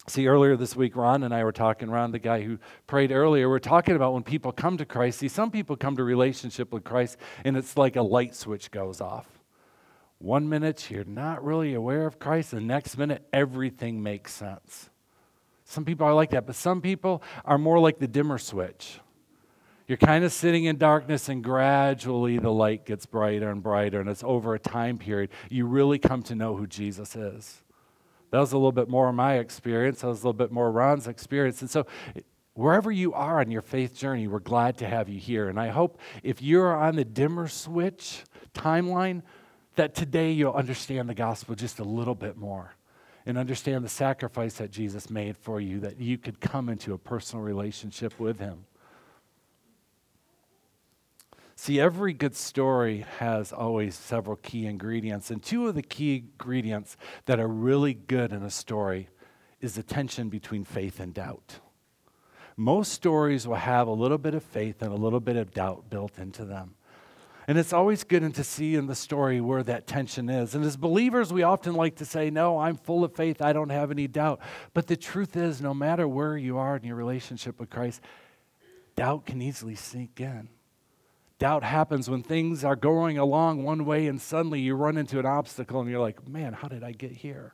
See, 0.07 0.25
earlier 0.25 0.55
this 0.55 0.73
week, 0.73 0.95
Ron 0.95 1.23
and 1.23 1.33
I 1.33 1.43
were 1.43 1.51
talking, 1.51 1.89
Ron, 1.89 2.11
the 2.11 2.19
guy 2.19 2.41
who 2.41 2.59
prayed 2.87 3.11
earlier, 3.11 3.49
we're 3.49 3.59
talking 3.59 3.97
about 3.97 4.13
when 4.13 4.23
people 4.23 4.53
come 4.53 4.77
to 4.77 4.85
Christ. 4.85 5.19
See, 5.19 5.27
some 5.27 5.51
people 5.51 5.75
come 5.75 5.97
to 5.97 6.03
relationship 6.05 6.71
with 6.71 6.85
Christ 6.85 7.17
and 7.43 7.57
it's 7.57 7.75
like 7.75 7.97
a 7.97 8.01
light 8.01 8.33
switch 8.33 8.71
goes 8.71 9.01
off. 9.01 9.36
One 10.19 10.49
minute 10.49 10.89
you're 10.89 11.03
not 11.03 11.43
really 11.43 11.73
aware 11.73 12.07
of 12.07 12.19
Christ, 12.19 12.51
the 12.51 12.61
next 12.61 12.97
minute 12.97 13.27
everything 13.31 14.01
makes 14.01 14.33
sense. 14.33 14.89
Some 15.63 15.85
people 15.85 16.07
are 16.07 16.13
like 16.13 16.31
that, 16.31 16.45
but 16.45 16.55
some 16.55 16.81
people 16.81 17.21
are 17.43 17.57
more 17.57 17.79
like 17.79 17.99
the 17.99 18.07
dimmer 18.07 18.37
switch. 18.37 18.99
You're 19.87 19.97
kind 19.97 20.25
of 20.25 20.33
sitting 20.33 20.65
in 20.65 20.77
darkness, 20.77 21.29
and 21.29 21.43
gradually 21.43 22.39
the 22.39 22.51
light 22.51 22.85
gets 22.85 23.05
brighter 23.05 23.49
and 23.49 23.63
brighter, 23.63 24.01
and 24.01 24.09
it's 24.09 24.23
over 24.23 24.53
a 24.53 24.59
time 24.59 24.97
period. 24.97 25.29
You 25.49 25.65
really 25.65 25.99
come 25.99 26.23
to 26.23 26.35
know 26.35 26.55
who 26.55 26.67
Jesus 26.67 27.15
is. 27.15 27.63
That 28.31 28.39
was 28.39 28.51
a 28.51 28.57
little 28.57 28.73
bit 28.73 28.89
more 28.89 29.07
of 29.07 29.15
my 29.15 29.35
experience. 29.35 30.01
That 30.01 30.07
was 30.07 30.23
a 30.23 30.27
little 30.27 30.37
bit 30.37 30.51
more 30.51 30.71
Ron's 30.71 31.07
experience. 31.07 31.61
And 31.61 31.69
so, 31.69 31.85
wherever 32.53 32.91
you 32.91 33.13
are 33.13 33.39
on 33.39 33.49
your 33.49 33.61
faith 33.61 33.95
journey, 33.95 34.27
we're 34.27 34.39
glad 34.39 34.77
to 34.79 34.87
have 34.87 35.07
you 35.07 35.19
here. 35.19 35.47
And 35.47 35.57
I 35.57 35.69
hope 35.69 35.99
if 36.21 36.41
you're 36.41 36.75
on 36.75 36.97
the 36.97 37.05
dimmer 37.05 37.47
switch 37.47 38.23
timeline, 38.53 39.21
that 39.77 39.95
today 39.95 40.31
you'll 40.31 40.53
understand 40.53 41.07
the 41.07 41.13
gospel 41.15 41.55
just 41.55 41.79
a 41.79 41.83
little 41.83 42.15
bit 42.15 42.35
more 42.35 42.73
and 43.25 43.37
understand 43.37 43.83
the 43.83 43.89
sacrifice 43.89 44.55
that 44.55 44.71
Jesus 44.71 45.09
made 45.09 45.37
for 45.37 45.59
you, 45.61 45.79
that 45.81 45.99
you 45.99 46.17
could 46.17 46.39
come 46.39 46.69
into 46.69 46.93
a 46.93 46.97
personal 46.97 47.43
relationship 47.43 48.19
with 48.19 48.39
Him. 48.39 48.65
See, 51.55 51.79
every 51.79 52.13
good 52.13 52.35
story 52.35 53.05
has 53.17 53.51
always 53.51 53.95
several 53.95 54.37
key 54.37 54.65
ingredients, 54.65 55.31
and 55.31 55.41
two 55.41 55.67
of 55.67 55.75
the 55.75 55.81
key 55.81 56.27
ingredients 56.31 56.97
that 57.25 57.39
are 57.39 57.47
really 57.47 57.93
good 57.93 58.31
in 58.31 58.43
a 58.43 58.49
story 58.49 59.09
is 59.59 59.75
the 59.75 59.83
tension 59.83 60.29
between 60.29 60.63
faith 60.63 60.99
and 60.99 61.13
doubt. 61.13 61.59
Most 62.55 62.93
stories 62.93 63.47
will 63.47 63.55
have 63.55 63.87
a 63.87 63.91
little 63.91 64.17
bit 64.17 64.33
of 64.33 64.43
faith 64.43 64.81
and 64.81 64.91
a 64.91 64.95
little 64.95 65.19
bit 65.19 65.35
of 65.35 65.53
doubt 65.53 65.89
built 65.89 66.17
into 66.17 66.45
them. 66.45 66.75
And 67.47 67.57
it's 67.57 67.71
always 67.71 68.03
good 68.03 68.33
to 68.33 68.43
see 68.43 68.75
in 68.75 68.87
the 68.87 68.95
story 68.95 69.39
where 69.39 69.63
that 69.63 69.87
tension 69.87 70.29
is. 70.29 70.53
And 70.53 70.65
as 70.65 70.75
believers, 70.75 71.31
we 71.31 71.43
often 71.43 71.75
like 71.75 71.95
to 71.95 72.05
say, 72.05 72.29
No, 72.29 72.59
I'm 72.59 72.75
full 72.75 73.05
of 73.05 73.15
faith. 73.15 73.41
I 73.41 73.53
don't 73.53 73.69
have 73.69 73.89
any 73.89 74.07
doubt. 74.07 74.41
But 74.73 74.87
the 74.87 74.97
truth 74.97 75.37
is, 75.37 75.61
no 75.61 75.73
matter 75.73 76.07
where 76.07 76.37
you 76.37 76.57
are 76.57 76.75
in 76.75 76.83
your 76.83 76.97
relationship 76.97 77.57
with 77.57 77.69
Christ, 77.69 78.01
doubt 78.97 79.25
can 79.25 79.41
easily 79.41 79.75
sink 79.75 80.19
in. 80.19 80.49
Doubt 81.39 81.63
happens 81.63 82.09
when 82.09 82.21
things 82.21 82.65
are 82.65 82.75
going 82.75 83.17
along 83.17 83.63
one 83.63 83.85
way 83.85 84.07
and 84.07 84.19
suddenly 84.19 84.59
you 84.59 84.75
run 84.75 84.97
into 84.97 85.19
an 85.19 85.25
obstacle 85.25 85.79
and 85.79 85.89
you're 85.89 86.01
like, 86.01 86.27
Man, 86.27 86.51
how 86.51 86.67
did 86.67 86.83
I 86.83 86.91
get 86.91 87.13
here? 87.13 87.53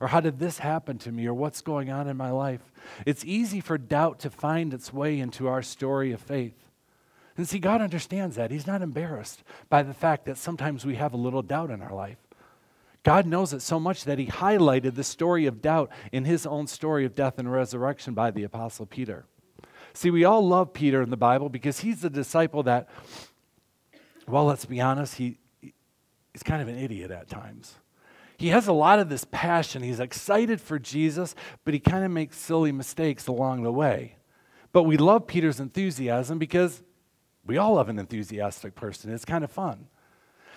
Or 0.00 0.08
how 0.08 0.20
did 0.20 0.38
this 0.38 0.58
happen 0.58 0.98
to 0.98 1.12
me? 1.12 1.26
Or 1.26 1.34
what's 1.34 1.62
going 1.62 1.90
on 1.90 2.08
in 2.08 2.16
my 2.16 2.30
life? 2.30 2.72
It's 3.06 3.24
easy 3.24 3.60
for 3.60 3.78
doubt 3.78 4.18
to 4.20 4.30
find 4.30 4.74
its 4.74 4.92
way 4.92 5.18
into 5.18 5.46
our 5.46 5.62
story 5.62 6.12
of 6.12 6.20
faith. 6.20 6.69
And 7.40 7.48
see, 7.48 7.58
God 7.58 7.80
understands 7.80 8.36
that. 8.36 8.50
He's 8.50 8.66
not 8.66 8.82
embarrassed 8.82 9.44
by 9.70 9.82
the 9.82 9.94
fact 9.94 10.26
that 10.26 10.36
sometimes 10.36 10.84
we 10.84 10.96
have 10.96 11.14
a 11.14 11.16
little 11.16 11.40
doubt 11.40 11.70
in 11.70 11.80
our 11.80 11.94
life. 11.94 12.18
God 13.02 13.24
knows 13.24 13.54
it 13.54 13.62
so 13.62 13.80
much 13.80 14.04
that 14.04 14.18
he 14.18 14.26
highlighted 14.26 14.94
the 14.94 15.02
story 15.02 15.46
of 15.46 15.62
doubt 15.62 15.90
in 16.12 16.26
his 16.26 16.44
own 16.44 16.66
story 16.66 17.06
of 17.06 17.14
death 17.14 17.38
and 17.38 17.50
resurrection 17.50 18.12
by 18.12 18.30
the 18.30 18.42
Apostle 18.42 18.84
Peter. 18.84 19.24
See, 19.94 20.10
we 20.10 20.22
all 20.22 20.46
love 20.46 20.74
Peter 20.74 21.00
in 21.00 21.08
the 21.08 21.16
Bible 21.16 21.48
because 21.48 21.80
he's 21.80 22.02
the 22.02 22.10
disciple 22.10 22.62
that, 22.64 22.90
well, 24.28 24.44
let's 24.44 24.66
be 24.66 24.82
honest, 24.82 25.14
he, 25.14 25.38
he's 25.62 26.42
kind 26.44 26.60
of 26.60 26.68
an 26.68 26.76
idiot 26.76 27.10
at 27.10 27.30
times. 27.30 27.76
He 28.36 28.48
has 28.48 28.68
a 28.68 28.74
lot 28.74 28.98
of 28.98 29.08
this 29.08 29.24
passion. 29.30 29.82
He's 29.82 29.98
excited 29.98 30.60
for 30.60 30.78
Jesus, 30.78 31.34
but 31.64 31.72
he 31.72 31.80
kind 31.80 32.04
of 32.04 32.10
makes 32.10 32.36
silly 32.36 32.70
mistakes 32.70 33.28
along 33.28 33.62
the 33.62 33.72
way. 33.72 34.16
But 34.72 34.82
we 34.82 34.98
love 34.98 35.26
Peter's 35.26 35.58
enthusiasm 35.58 36.38
because 36.38 36.82
we 37.46 37.56
all 37.56 37.74
love 37.74 37.88
an 37.88 37.98
enthusiastic 37.98 38.74
person. 38.74 39.12
It's 39.12 39.24
kind 39.24 39.44
of 39.44 39.50
fun. 39.50 39.86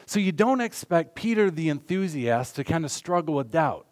So 0.05 0.19
you 0.19 0.31
don't 0.31 0.61
expect 0.61 1.15
Peter 1.15 1.49
the 1.49 1.69
enthusiast 1.69 2.55
to 2.57 2.63
kind 2.63 2.85
of 2.85 2.91
struggle 2.91 3.35
with 3.35 3.51
doubt. 3.51 3.87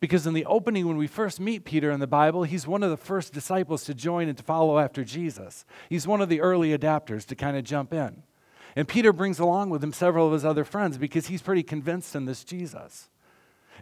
Because 0.00 0.26
in 0.26 0.34
the 0.34 0.44
opening, 0.44 0.86
when 0.86 0.96
we 0.96 1.06
first 1.06 1.40
meet 1.40 1.64
Peter 1.64 1.90
in 1.90 2.00
the 2.00 2.06
Bible, 2.06 2.42
he's 2.42 2.66
one 2.66 2.82
of 2.82 2.90
the 2.90 2.96
first 2.96 3.32
disciples 3.32 3.84
to 3.84 3.94
join 3.94 4.28
and 4.28 4.36
to 4.36 4.44
follow 4.44 4.78
after 4.78 5.04
Jesus. 5.04 5.64
He's 5.88 6.06
one 6.06 6.20
of 6.20 6.28
the 6.28 6.40
early 6.40 6.76
adapters 6.76 7.24
to 7.26 7.34
kind 7.34 7.56
of 7.56 7.64
jump 7.64 7.94
in. 7.94 8.22
And 8.74 8.86
Peter 8.86 9.12
brings 9.12 9.38
along 9.38 9.70
with 9.70 9.82
him 9.82 9.92
several 9.92 10.26
of 10.26 10.32
his 10.32 10.44
other 10.44 10.64
friends 10.64 10.98
because 10.98 11.28
he's 11.28 11.40
pretty 11.40 11.62
convinced 11.62 12.14
in 12.14 12.26
this 12.26 12.44
Jesus. 12.44 13.08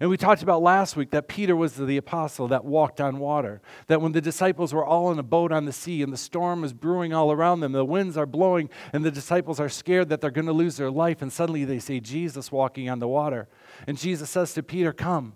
And 0.01 0.11
we 0.11 0.17
talked 0.17 0.43
about 0.43 0.63
last 0.63 0.97
week 0.97 1.11
that 1.11 1.29
Peter 1.29 1.55
was 1.55 1.77
the 1.77 1.97
apostle 1.97 2.49
that 2.49 2.65
walked 2.65 3.01
on 3.01 3.19
water. 3.19 3.63
That 3.87 4.01
when 4.01 4.13
the 4.13 4.21
disciples 4.21 4.75
were 4.75 4.85
all 4.85 5.13
in 5.13 5.19
a 5.19 5.23
boat 5.23 5.53
on 5.53 5.65
the 5.65 5.73
sea 5.73 6.03
and 6.03 6.13
the 6.13 6.17
storm 6.17 6.65
is 6.65 6.73
brewing 6.73 7.13
all 7.13 7.31
around 7.31 7.61
them, 7.61 7.73
the 7.73 7.85
winds 7.85 8.17
are 8.17 8.27
blowing, 8.27 8.71
and 8.93 9.05
the 9.05 9.11
disciples 9.11 9.61
are 9.61 9.69
scared 9.69 10.09
that 10.09 10.21
they're 10.21 10.31
going 10.31 10.47
to 10.47 10.53
lose 10.53 10.77
their 10.77 10.91
life, 10.91 11.23
and 11.23 11.33
suddenly 11.33 11.65
they 11.65 11.79
see 11.79 12.01
Jesus 12.01 12.51
walking 12.51 12.91
on 12.91 12.99
the 12.99 13.09
water. 13.09 13.49
And 13.87 13.97
Jesus 13.97 14.31
says 14.31 14.53
to 14.55 14.63
Peter, 14.63 14.93
Come. 14.93 15.35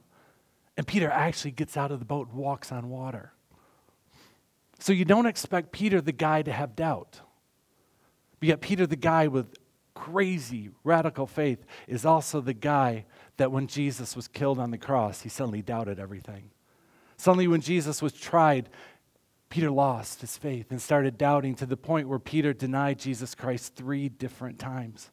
And 0.76 0.86
Peter 0.86 1.10
actually 1.10 1.50
gets 1.50 1.76
out 1.76 1.90
of 1.90 1.98
the 1.98 2.04
boat 2.04 2.28
and 2.28 2.38
walks 2.38 2.70
on 2.70 2.88
water. 2.88 3.32
So 4.78 4.92
you 4.92 5.04
don't 5.04 5.26
expect 5.26 5.72
Peter, 5.72 6.00
the 6.00 6.12
guy, 6.12 6.42
to 6.42 6.52
have 6.52 6.76
doubt. 6.76 7.20
But 8.38 8.48
yet, 8.48 8.60
Peter, 8.60 8.86
the 8.86 8.96
guy 8.96 9.26
with 9.26 9.56
crazy, 9.94 10.70
radical 10.84 11.26
faith, 11.26 11.64
is 11.88 12.04
also 12.04 12.40
the 12.40 12.54
guy 12.54 13.04
that 13.38 13.50
when 13.50 13.66
Jesus 13.66 14.14
was 14.14 14.28
killed 14.28 14.58
on 14.58 14.70
the 14.70 14.78
cross, 14.78 15.22
he 15.22 15.28
suddenly 15.28 15.62
doubted 15.62 15.98
everything. 15.98 16.50
Suddenly, 17.16 17.48
when 17.48 17.60
Jesus 17.60 18.00
was 18.02 18.12
tried, 18.12 18.68
Peter 19.48 19.70
lost 19.70 20.20
his 20.20 20.36
faith 20.36 20.70
and 20.70 20.80
started 20.80 21.16
doubting 21.16 21.54
to 21.56 21.66
the 21.66 21.76
point 21.76 22.08
where 22.08 22.18
Peter 22.18 22.52
denied 22.52 22.98
Jesus 22.98 23.34
Christ 23.34 23.74
three 23.74 24.08
different 24.08 24.58
times. 24.58 25.10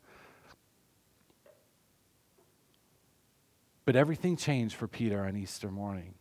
But 3.85 3.95
everything 3.95 4.35
changed 4.35 4.75
for 4.75 4.87
Peter 4.87 5.25
on 5.25 5.37
Easter 5.37 5.71
morning. 5.71 6.15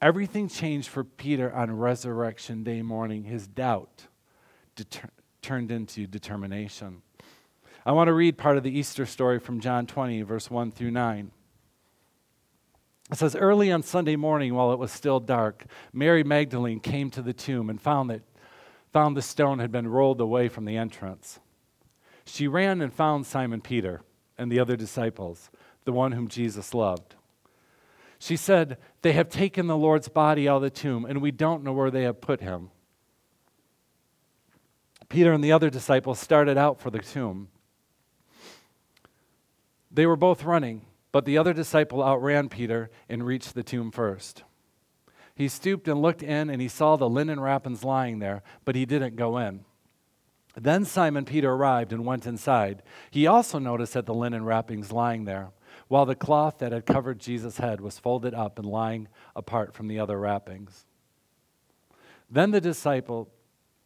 Everything 0.00 0.48
changed 0.48 0.88
for 0.88 1.04
Peter 1.04 1.52
on 1.52 1.76
Resurrection 1.76 2.62
Day 2.62 2.82
morning. 2.82 3.24
His 3.24 3.46
doubt 3.46 4.06
deter- 4.74 5.08
turned 5.40 5.70
into 5.70 6.06
determination. 6.06 7.00
I 7.86 7.92
want 7.92 8.08
to 8.08 8.14
read 8.14 8.36
part 8.36 8.56
of 8.56 8.64
the 8.64 8.76
Easter 8.76 9.06
story 9.06 9.38
from 9.38 9.60
John 9.60 9.86
20, 9.86 10.22
verse 10.22 10.50
1 10.50 10.72
through 10.72 10.90
9. 10.90 11.30
It 13.12 13.16
says, 13.16 13.36
Early 13.36 13.70
on 13.70 13.84
Sunday 13.84 14.16
morning, 14.16 14.54
while 14.54 14.72
it 14.72 14.78
was 14.80 14.90
still 14.90 15.20
dark, 15.20 15.66
Mary 15.92 16.24
Magdalene 16.24 16.80
came 16.80 17.12
to 17.12 17.22
the 17.22 17.32
tomb 17.32 17.70
and 17.70 17.80
found 17.80 18.10
that 18.10 18.22
found 18.92 19.16
the 19.16 19.22
stone 19.22 19.60
had 19.60 19.70
been 19.70 19.86
rolled 19.86 20.20
away 20.20 20.48
from 20.48 20.64
the 20.64 20.76
entrance. 20.76 21.38
She 22.24 22.48
ran 22.48 22.80
and 22.80 22.92
found 22.92 23.24
Simon 23.24 23.60
Peter 23.60 24.02
and 24.36 24.50
the 24.50 24.58
other 24.58 24.74
disciples, 24.74 25.48
the 25.84 25.92
one 25.92 26.10
whom 26.10 26.26
Jesus 26.26 26.74
loved. 26.74 27.14
She 28.18 28.36
said, 28.36 28.78
They 29.02 29.12
have 29.12 29.28
taken 29.28 29.68
the 29.68 29.76
Lord's 29.76 30.08
body 30.08 30.48
out 30.48 30.56
of 30.56 30.62
the 30.62 30.70
tomb, 30.70 31.04
and 31.04 31.22
we 31.22 31.30
don't 31.30 31.62
know 31.62 31.72
where 31.72 31.92
they 31.92 32.02
have 32.02 32.20
put 32.20 32.40
him. 32.40 32.70
Peter 35.08 35.32
and 35.32 35.44
the 35.44 35.52
other 35.52 35.70
disciples 35.70 36.18
started 36.18 36.58
out 36.58 36.80
for 36.80 36.90
the 36.90 36.98
tomb. 36.98 37.46
They 39.96 40.04
were 40.04 40.16
both 40.16 40.44
running, 40.44 40.82
but 41.10 41.24
the 41.24 41.38
other 41.38 41.54
disciple 41.54 42.02
outran 42.02 42.50
Peter 42.50 42.90
and 43.08 43.24
reached 43.24 43.54
the 43.54 43.62
tomb 43.62 43.90
first. 43.90 44.44
He 45.34 45.48
stooped 45.48 45.88
and 45.88 46.02
looked 46.02 46.22
in, 46.22 46.50
and 46.50 46.60
he 46.60 46.68
saw 46.68 46.96
the 46.96 47.08
linen 47.08 47.40
wrappings 47.40 47.82
lying 47.82 48.18
there, 48.18 48.42
but 48.66 48.74
he 48.74 48.84
didn't 48.84 49.16
go 49.16 49.38
in. 49.38 49.64
Then 50.54 50.84
Simon 50.84 51.24
Peter 51.24 51.50
arrived 51.50 51.94
and 51.94 52.04
went 52.04 52.26
inside. 52.26 52.82
He 53.10 53.26
also 53.26 53.58
noticed 53.58 53.94
that 53.94 54.04
the 54.04 54.12
linen 54.12 54.44
wrappings 54.44 54.92
lying 54.92 55.24
there, 55.24 55.52
while 55.88 56.04
the 56.04 56.14
cloth 56.14 56.58
that 56.58 56.72
had 56.72 56.84
covered 56.84 57.18
Jesus' 57.18 57.56
head 57.56 57.80
was 57.80 57.98
folded 57.98 58.34
up 58.34 58.58
and 58.58 58.68
lying 58.68 59.08
apart 59.34 59.72
from 59.72 59.88
the 59.88 59.98
other 59.98 60.20
wrappings. 60.20 60.84
Then 62.30 62.50
the 62.50 62.60
disciple 62.60 63.30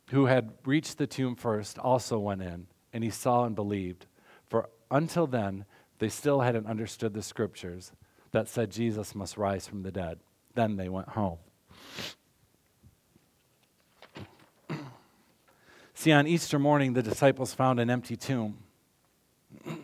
who 0.09 0.27
had 0.27 0.55
reached 0.65 0.99
the 0.99 1.07
tomb 1.07 1.37
first 1.37 1.79
also 1.79 2.19
went 2.19 2.43
in, 2.43 2.67
and 2.93 3.05
he 3.05 3.11
saw 3.11 3.45
and 3.45 3.55
believed. 3.55 4.07
For 4.49 4.71
until 4.91 5.29
then, 5.29 5.67
they 6.01 6.09
still 6.09 6.41
hadn't 6.41 6.67
understood 6.67 7.15
the 7.15 7.23
scriptures 7.23 7.93
that 8.33 8.49
said 8.49 8.71
Jesus 8.71 9.15
must 9.15 9.37
rise 9.37 9.69
from 9.69 9.83
the 9.83 9.93
dead. 9.93 10.19
Then 10.55 10.77
they 10.77 10.89
went 10.89 11.11
home. 11.11 11.39
See, 15.95 16.11
on 16.11 16.27
Easter 16.27 16.59
morning, 16.59 16.95
the 16.95 17.03
disciples 17.03 17.55
found 17.55 17.79
an 17.79 17.91
empty 17.91 18.17
tomb. 18.17 18.59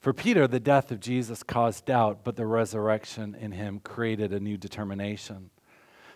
For 0.00 0.12
Peter, 0.12 0.48
the 0.48 0.58
death 0.58 0.90
of 0.90 0.98
Jesus 0.98 1.44
caused 1.44 1.86
doubt, 1.86 2.24
but 2.24 2.34
the 2.34 2.46
resurrection 2.46 3.36
in 3.36 3.52
him 3.52 3.78
created 3.78 4.32
a 4.32 4.40
new 4.40 4.56
determination. 4.56 5.50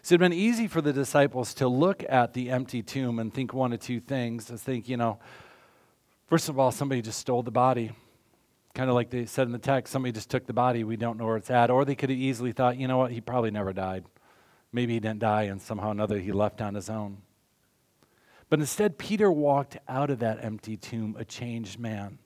So 0.02 0.14
it'd 0.16 0.20
been 0.20 0.32
easy 0.32 0.66
for 0.66 0.80
the 0.80 0.92
disciples 0.92 1.54
to 1.54 1.68
look 1.68 2.04
at 2.08 2.32
the 2.32 2.50
empty 2.50 2.82
tomb 2.82 3.20
and 3.20 3.32
think 3.32 3.54
one 3.54 3.72
of 3.72 3.78
two 3.78 4.00
things. 4.00 4.46
To 4.46 4.58
think, 4.58 4.88
you 4.88 4.96
know, 4.96 5.20
First 6.26 6.48
of 6.48 6.58
all, 6.58 6.72
somebody 6.72 7.02
just 7.02 7.20
stole 7.20 7.42
the 7.42 7.52
body. 7.52 7.92
Kind 8.74 8.90
of 8.90 8.94
like 8.94 9.10
they 9.10 9.26
said 9.26 9.46
in 9.46 9.52
the 9.52 9.58
text, 9.58 9.92
somebody 9.92 10.12
just 10.12 10.28
took 10.28 10.46
the 10.46 10.52
body. 10.52 10.82
We 10.82 10.96
don't 10.96 11.18
know 11.18 11.26
where 11.26 11.36
it's 11.36 11.50
at. 11.50 11.70
Or 11.70 11.84
they 11.84 11.94
could 11.94 12.10
have 12.10 12.18
easily 12.18 12.52
thought, 12.52 12.76
you 12.76 12.88
know 12.88 12.98
what, 12.98 13.12
he 13.12 13.20
probably 13.20 13.52
never 13.52 13.72
died. 13.72 14.04
Maybe 14.72 14.94
he 14.94 15.00
didn't 15.00 15.20
die 15.20 15.44
and 15.44 15.62
somehow 15.62 15.88
or 15.88 15.92
another 15.92 16.18
he 16.18 16.32
left 16.32 16.60
on 16.60 16.74
his 16.74 16.90
own. 16.90 17.18
But 18.48 18.58
instead, 18.58 18.98
Peter 18.98 19.30
walked 19.30 19.76
out 19.88 20.10
of 20.10 20.18
that 20.18 20.44
empty 20.44 20.76
tomb 20.76 21.16
a 21.18 21.24
changed 21.24 21.78
man. 21.78 22.18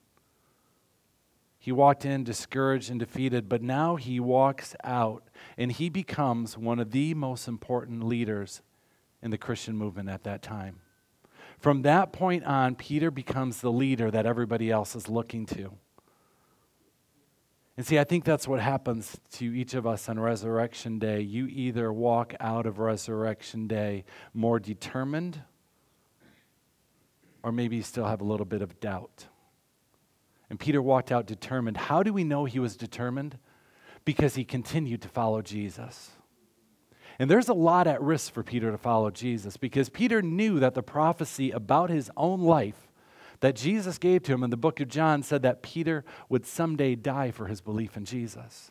He 1.59 1.71
walked 1.73 2.07
in 2.07 2.25
discouraged 2.25 2.90
and 2.90 2.99
defeated, 2.99 3.49
but 3.49 3.62
now 3.62 3.97
he 3.97 4.19
walks 4.19 4.75
out 4.83 5.25
and 5.59 5.71
he 5.71 5.90
becomes 5.90 6.57
one 6.57 6.78
of 6.78 6.90
the 6.90 7.12
most 7.12 7.47
important 7.47 8.02
leaders 8.04 8.62
in 9.23 9.30
the 9.30 9.38
Christian 9.38 9.76
movement 9.76 10.09
at 10.09 10.25
that 10.25 10.40
time. 10.40 10.80
From 11.61 11.83
that 11.83 12.12
point 12.12 12.45
on, 12.45 12.75
Peter 12.75 13.11
becomes 13.11 13.61
the 13.61 13.71
leader 13.71 14.11
that 14.11 14.25
everybody 14.25 14.71
else 14.71 14.97
is 14.97 15.09
looking 15.09 15.45
to. 15.47 15.73
And 17.76 17.87
see, 17.87 17.99
I 17.99 18.05
think 18.05 18.25
that's 18.25 18.49
what 18.49 18.61
happens 18.61 19.19
to 19.33 19.45
each 19.45 19.75
of 19.75 19.87
us 19.87 20.09
on 20.09 20.19
Resurrection 20.19 20.99
Day. 20.99 21.21
You 21.21 21.47
either 21.47 21.93
walk 21.93 22.35
out 22.40 22.67
of 22.67 22.79
Resurrection 22.79 23.67
Day 23.67 24.05
more 24.35 24.59
determined, 24.59 25.43
or 27.43 27.52
maybe 27.52 27.76
you 27.76 27.83
still 27.83 28.07
have 28.07 28.21
a 28.21 28.25
little 28.25 28.47
bit 28.47 28.62
of 28.62 28.81
doubt. 28.81 29.26
And 30.49 30.59
Peter 30.59 30.83
walked 30.83 31.12
out 31.12 31.26
determined. 31.26 31.76
How 31.76 32.02
do 32.02 32.12
we 32.12 32.25
know 32.25 32.45
he 32.45 32.59
was 32.59 32.76
determined? 32.76 33.38
Because 34.05 34.35
he 34.35 34.45
continued 34.45 35.02
to 35.02 35.09
follow 35.09 35.43
Jesus. 35.43 36.11
And 37.20 37.30
there's 37.30 37.50
a 37.50 37.54
lot 37.54 37.86
at 37.86 38.00
risk 38.00 38.32
for 38.32 38.42
Peter 38.42 38.70
to 38.72 38.78
follow 38.78 39.10
Jesus 39.10 39.58
because 39.58 39.90
Peter 39.90 40.22
knew 40.22 40.58
that 40.58 40.72
the 40.72 40.82
prophecy 40.82 41.50
about 41.50 41.90
his 41.90 42.10
own 42.16 42.40
life 42.40 42.88
that 43.40 43.54
Jesus 43.54 43.98
gave 43.98 44.22
to 44.22 44.32
him 44.32 44.42
in 44.42 44.48
the 44.48 44.56
book 44.56 44.80
of 44.80 44.88
John 44.88 45.22
said 45.22 45.42
that 45.42 45.60
Peter 45.60 46.02
would 46.30 46.46
someday 46.46 46.94
die 46.94 47.30
for 47.30 47.46
his 47.46 47.60
belief 47.60 47.94
in 47.94 48.06
Jesus. 48.06 48.70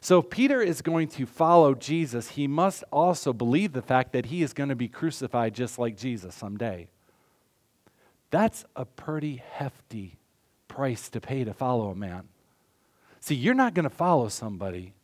So, 0.00 0.20
if 0.20 0.30
Peter 0.30 0.62
is 0.62 0.80
going 0.80 1.08
to 1.08 1.26
follow 1.26 1.74
Jesus, 1.74 2.30
he 2.30 2.48
must 2.48 2.84
also 2.90 3.34
believe 3.34 3.74
the 3.74 3.82
fact 3.82 4.14
that 4.14 4.26
he 4.26 4.42
is 4.42 4.54
going 4.54 4.70
to 4.70 4.74
be 4.74 4.88
crucified 4.88 5.54
just 5.54 5.78
like 5.78 5.94
Jesus 5.94 6.34
someday. 6.34 6.88
That's 8.30 8.64
a 8.74 8.86
pretty 8.86 9.42
hefty 9.52 10.16
price 10.68 11.10
to 11.10 11.20
pay 11.20 11.44
to 11.44 11.52
follow 11.52 11.90
a 11.90 11.94
man. 11.94 12.28
See, 13.20 13.34
you're 13.34 13.52
not 13.52 13.74
going 13.74 13.84
to 13.84 13.90
follow 13.90 14.28
somebody 14.28 14.94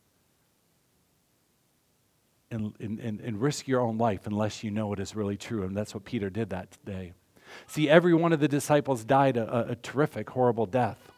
and, 2.50 2.74
and, 2.80 3.20
and 3.20 3.40
risk 3.40 3.68
your 3.68 3.80
own 3.80 3.98
life 3.98 4.26
unless 4.26 4.64
you 4.64 4.70
know 4.70 4.92
it 4.92 5.00
is 5.00 5.14
really 5.14 5.36
true. 5.36 5.62
And 5.62 5.76
that's 5.76 5.94
what 5.94 6.04
Peter 6.04 6.30
did 6.30 6.50
that 6.50 6.78
day. 6.84 7.12
See, 7.66 7.88
every 7.88 8.14
one 8.14 8.32
of 8.32 8.40
the 8.40 8.48
disciples 8.48 9.04
died 9.04 9.36
a, 9.36 9.70
a 9.70 9.76
terrific, 9.76 10.30
horrible 10.30 10.66
death. 10.66 11.12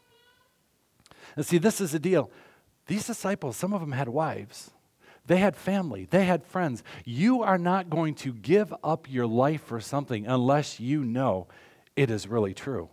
And 1.37 1.45
see, 1.45 1.59
this 1.59 1.81
is 1.81 1.93
the 1.93 1.99
deal. 1.99 2.31
These 2.87 3.07
disciples, 3.07 3.57
some 3.57 3.73
of 3.73 3.81
them 3.81 3.93
had 3.93 4.09
wives. 4.09 4.71
They 5.27 5.39
had 5.39 5.57
family. 5.57 6.07
They 6.11 6.25
had 6.25 6.45
friends. 6.45 6.83
You 7.05 7.43
are 7.43 7.59
not 7.59 7.89
going 7.89 8.15
to 8.17 8.33
give 8.33 8.75
up 8.83 9.11
your 9.11 9.27
life 9.27 9.63
for 9.63 9.81
something 9.81 10.27
unless 10.27 10.81
you 10.81 11.05
know 11.05 11.47
it 11.95 12.11
is 12.11 12.27
really 12.27 12.55
true. 12.55 12.89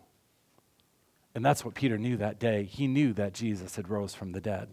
And 1.33 1.43
that's 1.43 1.65
what 1.65 1.73
Peter 1.73 1.97
knew 1.97 2.17
that 2.17 2.39
day. 2.39 2.63
He 2.65 2.87
knew 2.87 3.13
that 3.13 3.33
Jesus 3.33 3.75
had 3.75 3.89
rose 3.89 4.13
from 4.13 4.31
the 4.31 4.41
dead. 4.41 4.69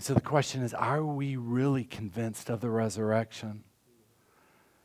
And 0.00 0.04
so 0.06 0.14
the 0.14 0.22
question 0.22 0.62
is 0.62 0.72
are 0.72 1.04
we 1.04 1.36
really 1.36 1.84
convinced 1.84 2.48
of 2.48 2.62
the 2.62 2.70
resurrection? 2.70 3.64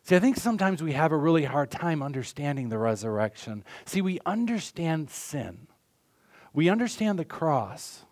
See, 0.03 0.17
I 0.17 0.19
think 0.19 0.35
sometimes 0.35 0.83
we 0.83 0.91
have 0.91 1.13
a 1.13 1.17
really 1.17 1.45
hard 1.45 1.71
time 1.71 2.03
understanding 2.03 2.67
the 2.67 2.77
resurrection. 2.77 3.63
See, 3.85 4.01
we 4.01 4.19
understand 4.25 5.09
sin, 5.09 5.67
we 6.51 6.67
understand 6.67 7.17
the 7.17 7.23
cross 7.23 8.03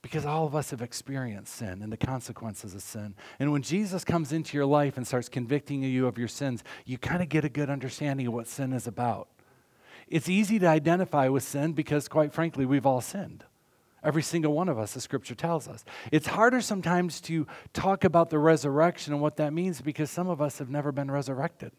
because 0.00 0.24
all 0.24 0.46
of 0.46 0.54
us 0.54 0.70
have 0.70 0.80
experienced 0.80 1.56
sin 1.56 1.82
and 1.82 1.92
the 1.92 1.96
consequences 1.96 2.72
of 2.72 2.82
sin. 2.82 3.16
And 3.40 3.50
when 3.50 3.62
Jesus 3.62 4.04
comes 4.04 4.32
into 4.32 4.56
your 4.56 4.66
life 4.66 4.96
and 4.96 5.04
starts 5.04 5.28
convicting 5.28 5.82
you 5.82 6.06
of 6.06 6.18
your 6.18 6.28
sins, 6.28 6.62
you 6.84 6.98
kind 6.98 7.20
of 7.20 7.28
get 7.28 7.44
a 7.44 7.48
good 7.48 7.68
understanding 7.68 8.28
of 8.28 8.32
what 8.32 8.46
sin 8.46 8.72
is 8.72 8.86
about. 8.86 9.26
It's 10.06 10.28
easy 10.28 10.60
to 10.60 10.68
identify 10.68 11.26
with 11.26 11.42
sin 11.42 11.72
because, 11.72 12.06
quite 12.06 12.32
frankly, 12.32 12.64
we've 12.64 12.86
all 12.86 13.00
sinned. 13.00 13.44
Every 14.04 14.22
single 14.22 14.52
one 14.52 14.68
of 14.68 14.78
us, 14.78 14.94
the 14.94 15.00
scripture 15.00 15.34
tells 15.34 15.68
us. 15.68 15.84
It's 16.10 16.26
harder 16.26 16.60
sometimes 16.60 17.20
to 17.22 17.46
talk 17.72 18.02
about 18.02 18.30
the 18.30 18.38
resurrection 18.38 19.12
and 19.12 19.22
what 19.22 19.36
that 19.36 19.52
means 19.52 19.80
because 19.80 20.10
some 20.10 20.28
of 20.28 20.42
us 20.42 20.58
have 20.58 20.68
never 20.68 20.90
been 20.90 21.10
resurrected. 21.10 21.72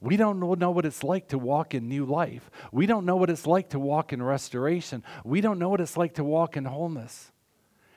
We 0.00 0.18
don't 0.18 0.38
know 0.38 0.70
what 0.70 0.84
it's 0.84 1.02
like 1.02 1.28
to 1.28 1.38
walk 1.38 1.74
in 1.74 1.88
new 1.88 2.04
life. 2.04 2.50
We 2.72 2.84
don't 2.84 3.06
know 3.06 3.16
what 3.16 3.30
it's 3.30 3.46
like 3.46 3.70
to 3.70 3.78
walk 3.78 4.12
in 4.12 4.22
restoration. 4.22 5.02
We 5.24 5.40
don't 5.40 5.58
know 5.58 5.70
what 5.70 5.80
it's 5.80 5.96
like 5.96 6.14
to 6.14 6.24
walk 6.24 6.58
in 6.58 6.66
wholeness. 6.66 7.32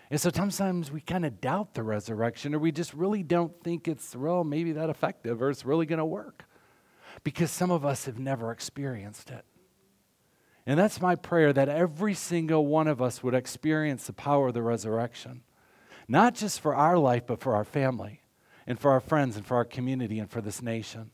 And 0.10 0.22
so 0.22 0.30
sometimes 0.34 0.90
we 0.90 1.02
kind 1.02 1.26
of 1.26 1.42
doubt 1.42 1.74
the 1.74 1.84
resurrection 1.84 2.56
or 2.56 2.60
we 2.60 2.72
just 2.72 2.94
really 2.94 3.24
don't 3.24 3.62
think 3.62 3.90
it's, 3.90 4.16
well, 4.16 4.46
maybe 4.46 4.72
that 4.72 4.90
effective 4.90 5.42
or 5.42 5.50
it's 5.50 5.66
really 5.66 5.86
going 5.86 6.00
to 6.00 6.06
work 6.06 6.46
because 7.26 7.52
some 7.52 7.72
of 7.72 7.86
us 7.86 8.06
have 8.06 8.18
never 8.18 8.54
experienced 8.54 9.30
it. 9.30 9.44
And 10.68 10.78
that's 10.78 11.00
my 11.00 11.16
prayer 11.16 11.54
that 11.54 11.70
every 11.70 12.14
single 12.14 12.66
one 12.66 12.88
of 12.88 13.02
us 13.02 13.24
would 13.24 13.34
experience 13.34 14.06
the 14.06 14.14
power 14.14 14.50
of 14.50 14.54
the 14.54 14.62
resurrection, 14.62 15.44
not 16.10 16.36
just 16.36 16.60
for 16.60 16.76
our 16.76 16.98
life, 16.98 17.26
but 17.26 17.40
for 17.40 17.56
our 17.56 17.64
family 17.64 18.22
and 18.68 18.78
for 18.78 18.92
our 18.92 19.00
friends 19.00 19.38
and 19.38 19.46
for 19.46 19.56
our 19.56 19.64
community 19.64 20.20
and 20.20 20.30
for 20.30 20.42
this 20.42 20.62
nation. 20.62 21.12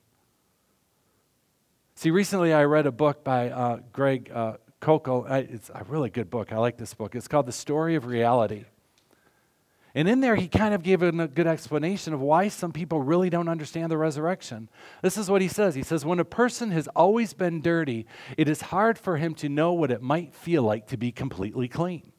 See, 1.94 2.10
recently 2.10 2.52
I 2.52 2.64
read 2.64 2.88
a 2.88 2.92
book 2.92 3.24
by 3.24 3.52
uh, 3.52 3.80
Greg 3.92 4.32
uh, 4.34 4.54
Koukl. 4.82 5.30
It's 5.30 5.70
a 5.70 5.84
really 5.88 6.10
good 6.10 6.32
book. 6.32 6.52
I 6.52 6.58
like 6.58 6.78
this 6.78 6.96
book. 6.96 7.14
It's 7.14 7.28
called 7.28 7.46
The 7.46 7.52
Story 7.52 7.94
of 7.94 8.08
Reality. 8.08 8.66
And 9.96 10.08
in 10.08 10.22
there, 10.22 10.36
he 10.36 10.48
kind 10.48 10.74
of 10.74 10.82
gave 10.82 11.04
a 11.04 11.28
good 11.28 11.46
explanation 11.46 12.14
of 12.14 12.22
why 12.22 12.48
some 12.48 12.72
people 12.72 13.00
really 13.02 13.30
don't 13.30 13.48
understand 13.48 13.92
the 13.92 13.98
resurrection. 13.98 14.70
This 15.04 15.18
is 15.18 15.30
what 15.30 15.42
he 15.42 15.48
says 15.48 15.76
He 15.76 15.84
says, 15.84 16.04
When 16.04 16.20
a 16.20 16.26
person 16.26 16.72
has 16.72 16.88
always 16.90 17.34
been 17.34 17.62
dirty, 17.62 18.08
it 18.36 18.50
is 18.50 18.62
hard 18.62 18.98
for 18.98 19.18
him 19.18 19.36
to 19.36 19.50
know 19.50 19.74
what 19.74 19.92
it 19.92 20.02
might 20.02 20.34
feel 20.34 20.64
like 20.64 20.88
to 20.88 20.98
be 20.98 21.12
completely 21.12 21.68
clean. 21.68 22.12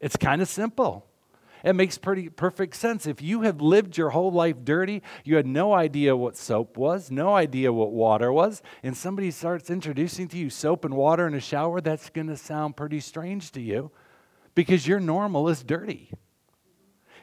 It's 0.00 0.16
kind 0.16 0.40
of 0.40 0.48
simple. 0.48 1.04
It 1.64 1.72
makes 1.72 1.98
pretty 1.98 2.28
perfect 2.28 2.76
sense. 2.76 3.04
If 3.06 3.20
you 3.20 3.40
have 3.42 3.60
lived 3.60 3.96
your 3.96 4.10
whole 4.10 4.30
life 4.30 4.56
dirty, 4.62 5.02
you 5.24 5.34
had 5.34 5.46
no 5.46 5.74
idea 5.74 6.16
what 6.16 6.36
soap 6.36 6.76
was, 6.76 7.10
no 7.10 7.34
idea 7.34 7.72
what 7.72 7.90
water 7.90 8.32
was, 8.32 8.62
and 8.84 8.96
somebody 8.96 9.32
starts 9.32 9.68
introducing 9.68 10.28
to 10.28 10.38
you 10.38 10.50
soap 10.50 10.84
and 10.84 10.94
water 10.94 11.26
in 11.26 11.34
a 11.34 11.40
shower, 11.40 11.80
that's 11.80 12.10
going 12.10 12.28
to 12.28 12.36
sound 12.36 12.76
pretty 12.76 13.00
strange 13.00 13.50
to 13.52 13.60
you 13.60 13.90
because 14.54 14.86
your 14.86 15.00
normal 15.00 15.48
is 15.48 15.64
dirty. 15.64 16.12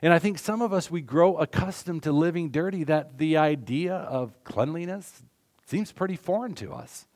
And 0.06 0.14
I 0.14 0.20
think 0.20 0.38
some 0.38 0.62
of 0.62 0.72
us, 0.72 0.92
we 0.92 1.02
grow 1.02 1.38
accustomed 1.38 2.04
to 2.04 2.12
living 2.12 2.52
dirty, 2.52 2.84
that 2.84 3.18
the 3.18 3.38
idea 3.38 3.96
of 3.96 4.36
cleanliness 4.44 5.24
seems 5.66 5.92
pretty 5.92 6.16
foreign 6.16 6.54
to 6.56 6.74
us. 6.74 7.08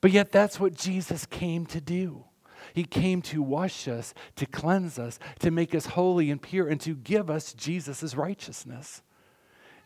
But 0.00 0.10
yet, 0.10 0.32
that's 0.32 0.58
what 0.58 0.74
Jesus 0.74 1.26
came 1.26 1.64
to 1.66 1.80
do. 1.80 2.24
He 2.74 2.82
came 2.82 3.22
to 3.22 3.40
wash 3.40 3.86
us, 3.86 4.14
to 4.34 4.46
cleanse 4.46 4.98
us, 4.98 5.20
to 5.38 5.52
make 5.52 5.76
us 5.76 5.86
holy 5.86 6.32
and 6.32 6.42
pure, 6.42 6.66
and 6.66 6.80
to 6.80 6.96
give 6.96 7.30
us 7.30 7.52
Jesus' 7.52 8.16
righteousness. 8.16 9.02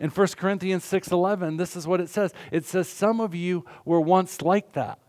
In 0.00 0.08
1 0.08 0.38
Corinthians 0.38 0.86
6:11, 0.86 1.58
this 1.58 1.76
is 1.76 1.86
what 1.86 2.00
it 2.00 2.08
says. 2.08 2.32
It 2.50 2.64
says, 2.64 2.88
Some 2.88 3.20
of 3.20 3.34
you 3.34 3.66
were 3.84 4.00
once 4.00 4.40
like 4.40 4.72
that, 4.72 5.00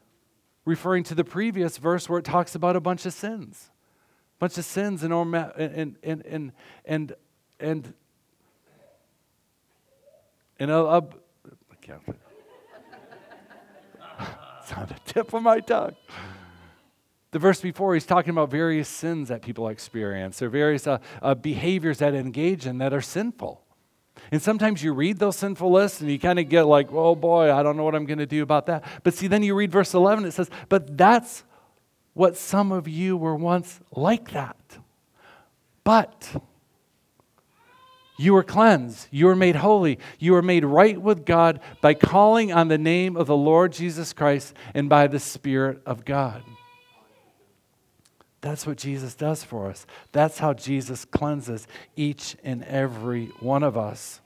referring 0.65 1.05
to 1.05 1.15
the 1.15 1.23
previous 1.23 1.77
verse 1.77 2.09
where 2.09 2.19
it 2.19 2.25
talks 2.25 2.53
about 2.53 2.75
a 2.75 2.81
bunch 2.81 3.05
of 3.05 3.13
sins 3.13 3.69
bunch 4.39 4.57
of 4.57 4.65
sins 4.65 5.03
and 5.03 5.13
and 5.13 5.95
and 6.03 6.25
and 6.25 6.53
and 6.85 7.13
and 7.59 7.93
and 10.59 10.71
a, 10.71 10.77
a 10.77 11.03
it's 14.61 14.73
on 14.73 14.87
the 14.87 14.95
tip 15.05 15.33
of 15.33 15.41
my 15.41 15.59
tongue. 15.59 15.95
The 17.31 17.39
verse 17.39 17.61
before, 17.61 17.93
he's 17.93 18.05
talking 18.05 18.31
about 18.31 18.49
various 18.49 18.89
sins 18.89 19.29
that 19.29 19.41
people 19.41 19.67
experience 19.67 20.41
or 20.41 20.49
various 20.49 20.87
uh, 20.87 20.99
uh, 21.21 21.35
behaviors 21.35 21.99
that 21.99 22.13
engage 22.13 22.65
in 22.65 22.77
that 22.79 22.93
are 22.93 23.01
sinful. 23.01 23.61
And 24.31 24.41
sometimes 24.41 24.83
you 24.83 24.93
read 24.93 25.19
those 25.19 25.35
sinful 25.37 25.71
lists 25.71 26.01
and 26.01 26.09
you 26.09 26.19
kind 26.19 26.39
of 26.39 26.49
get 26.49 26.63
like, 26.63 26.91
oh 26.91 27.15
boy, 27.15 27.53
I 27.53 27.63
don't 27.63 27.77
know 27.77 27.83
what 27.83 27.95
I'm 27.95 28.05
going 28.05 28.17
to 28.19 28.25
do 28.25 28.43
about 28.43 28.65
that. 28.65 28.83
But 29.03 29.13
see, 29.13 29.27
then 29.27 29.43
you 29.43 29.55
read 29.55 29.71
verse 29.71 29.93
11, 29.93 30.25
it 30.25 30.31
says, 30.31 30.49
but 30.69 30.97
that's 30.97 31.43
what 32.17 32.35
some 32.35 32.71
of 32.71 32.87
you 32.87 33.15
were 33.15 33.35
once 33.35 33.79
like 33.95 34.31
that. 34.31 34.57
But 35.83 36.41
you 38.17 38.33
were 38.33 38.43
cleansed. 38.43 39.07
You 39.11 39.27
were 39.27 39.35
made 39.35 39.57
holy. 39.57 39.99
You 40.17 40.33
were 40.33 40.41
made 40.41 40.65
right 40.65 40.99
with 40.99 41.25
God 41.25 41.59
by 41.79 41.93
calling 41.93 42.51
on 42.51 42.69
the 42.69 42.79
name 42.79 43.15
of 43.15 43.27
the 43.27 43.37
Lord 43.37 43.71
Jesus 43.71 44.13
Christ 44.13 44.55
and 44.73 44.89
by 44.89 45.05
the 45.05 45.19
Spirit 45.19 45.79
of 45.85 46.05
God. 46.05 46.41
That's 48.41 48.65
what 48.65 48.77
Jesus 48.77 49.13
does 49.13 49.43
for 49.43 49.69
us. 49.69 49.85
That's 50.11 50.39
how 50.39 50.53
Jesus 50.53 51.05
cleanses 51.05 51.67
each 51.95 52.35
and 52.43 52.63
every 52.63 53.27
one 53.41 53.61
of 53.61 53.77
us. 53.77 54.21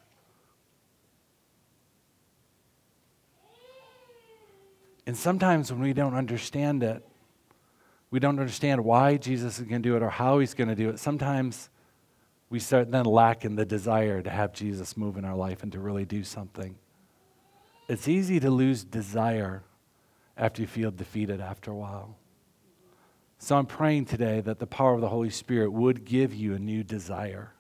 And 5.06 5.17
sometimes 5.17 5.73
when 5.73 5.82
we 5.82 5.91
don't 5.91 6.15
understand 6.15 6.84
it, 6.84 7.06
we 8.12 8.19
don't 8.19 8.39
understand 8.39 8.84
why 8.84 9.17
Jesus 9.17 9.58
is 9.58 9.65
going 9.65 9.82
to 9.82 9.89
do 9.89 9.95
it 9.95 10.04
or 10.04 10.10
how 10.10 10.39
he's 10.39 10.54
going 10.54 10.67
to 10.67 10.76
do 10.76 10.89
it, 10.89 11.00
sometimes 11.00 11.69
we 12.50 12.60
start 12.60 12.91
then 12.91 13.06
lacking 13.06 13.56
the 13.56 13.65
desire 13.65 14.21
to 14.21 14.30
have 14.30 14.52
Jesus 14.52 14.97
move 14.97 15.17
in 15.17 15.24
our 15.24 15.36
life 15.36 15.63
and 15.63 15.71
to 15.71 15.80
really 15.80 16.06
do 16.06 16.24
something. 16.24 16.76
It's 17.88 18.10
easy 18.10 18.39
to 18.41 18.50
lose 18.50 18.84
desire 18.84 19.63
after 20.38 20.62
you 20.62 20.67
feel 20.67 20.91
defeated 20.91 21.39
after 21.39 21.71
a 21.71 21.76
while. 21.76 22.17
So 23.38 23.58
I'm 23.58 23.65
praying 23.65 24.06
today 24.06 24.41
that 24.41 24.60
the 24.60 24.67
power 24.67 24.93
of 24.93 25.02
the 25.02 25.10
Holy 25.10 25.30
Spirit 25.30 25.71
would 25.71 26.04
give 26.06 26.34
you 26.34 26.54
a 26.54 26.60
new 26.60 26.84
desire 26.84 27.54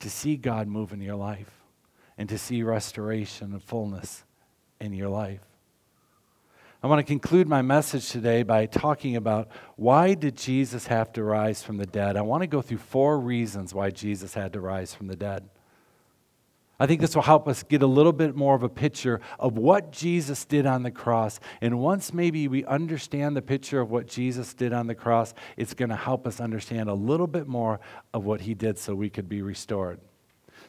to 0.00 0.08
see 0.08 0.36
God 0.36 0.66
move 0.66 0.92
in 0.92 1.00
your 1.00 1.14
life 1.16 1.52
and 2.16 2.28
to 2.28 2.38
see 2.38 2.62
restoration 2.62 3.52
and 3.52 3.62
fullness 3.62 4.24
in 4.80 4.94
your 4.94 5.08
life. 5.08 5.49
I 6.82 6.86
want 6.86 6.98
to 6.98 7.04
conclude 7.04 7.46
my 7.46 7.60
message 7.60 8.08
today 8.08 8.42
by 8.42 8.64
talking 8.64 9.14
about 9.14 9.48
why 9.76 10.14
did 10.14 10.34
Jesus 10.34 10.86
have 10.86 11.12
to 11.12 11.22
rise 11.22 11.62
from 11.62 11.76
the 11.76 11.84
dead? 11.84 12.16
I 12.16 12.22
want 12.22 12.42
to 12.42 12.46
go 12.46 12.62
through 12.62 12.78
four 12.78 13.20
reasons 13.20 13.74
why 13.74 13.90
Jesus 13.90 14.32
had 14.32 14.54
to 14.54 14.60
rise 14.60 14.94
from 14.94 15.06
the 15.06 15.16
dead. 15.16 15.50
I 16.78 16.86
think 16.86 17.02
this 17.02 17.14
will 17.14 17.22
help 17.22 17.46
us 17.46 17.62
get 17.62 17.82
a 17.82 17.86
little 17.86 18.14
bit 18.14 18.34
more 18.34 18.54
of 18.54 18.62
a 18.62 18.68
picture 18.70 19.20
of 19.38 19.58
what 19.58 19.92
Jesus 19.92 20.46
did 20.46 20.64
on 20.64 20.82
the 20.82 20.90
cross. 20.90 21.38
And 21.60 21.78
once 21.78 22.14
maybe 22.14 22.48
we 22.48 22.64
understand 22.64 23.36
the 23.36 23.42
picture 23.42 23.82
of 23.82 23.90
what 23.90 24.06
Jesus 24.06 24.54
did 24.54 24.72
on 24.72 24.86
the 24.86 24.94
cross, 24.94 25.34
it's 25.58 25.74
going 25.74 25.90
to 25.90 25.96
help 25.96 26.26
us 26.26 26.40
understand 26.40 26.88
a 26.88 26.94
little 26.94 27.26
bit 27.26 27.46
more 27.46 27.80
of 28.14 28.24
what 28.24 28.40
he 28.40 28.54
did 28.54 28.78
so 28.78 28.94
we 28.94 29.10
could 29.10 29.28
be 29.28 29.42
restored. 29.42 30.00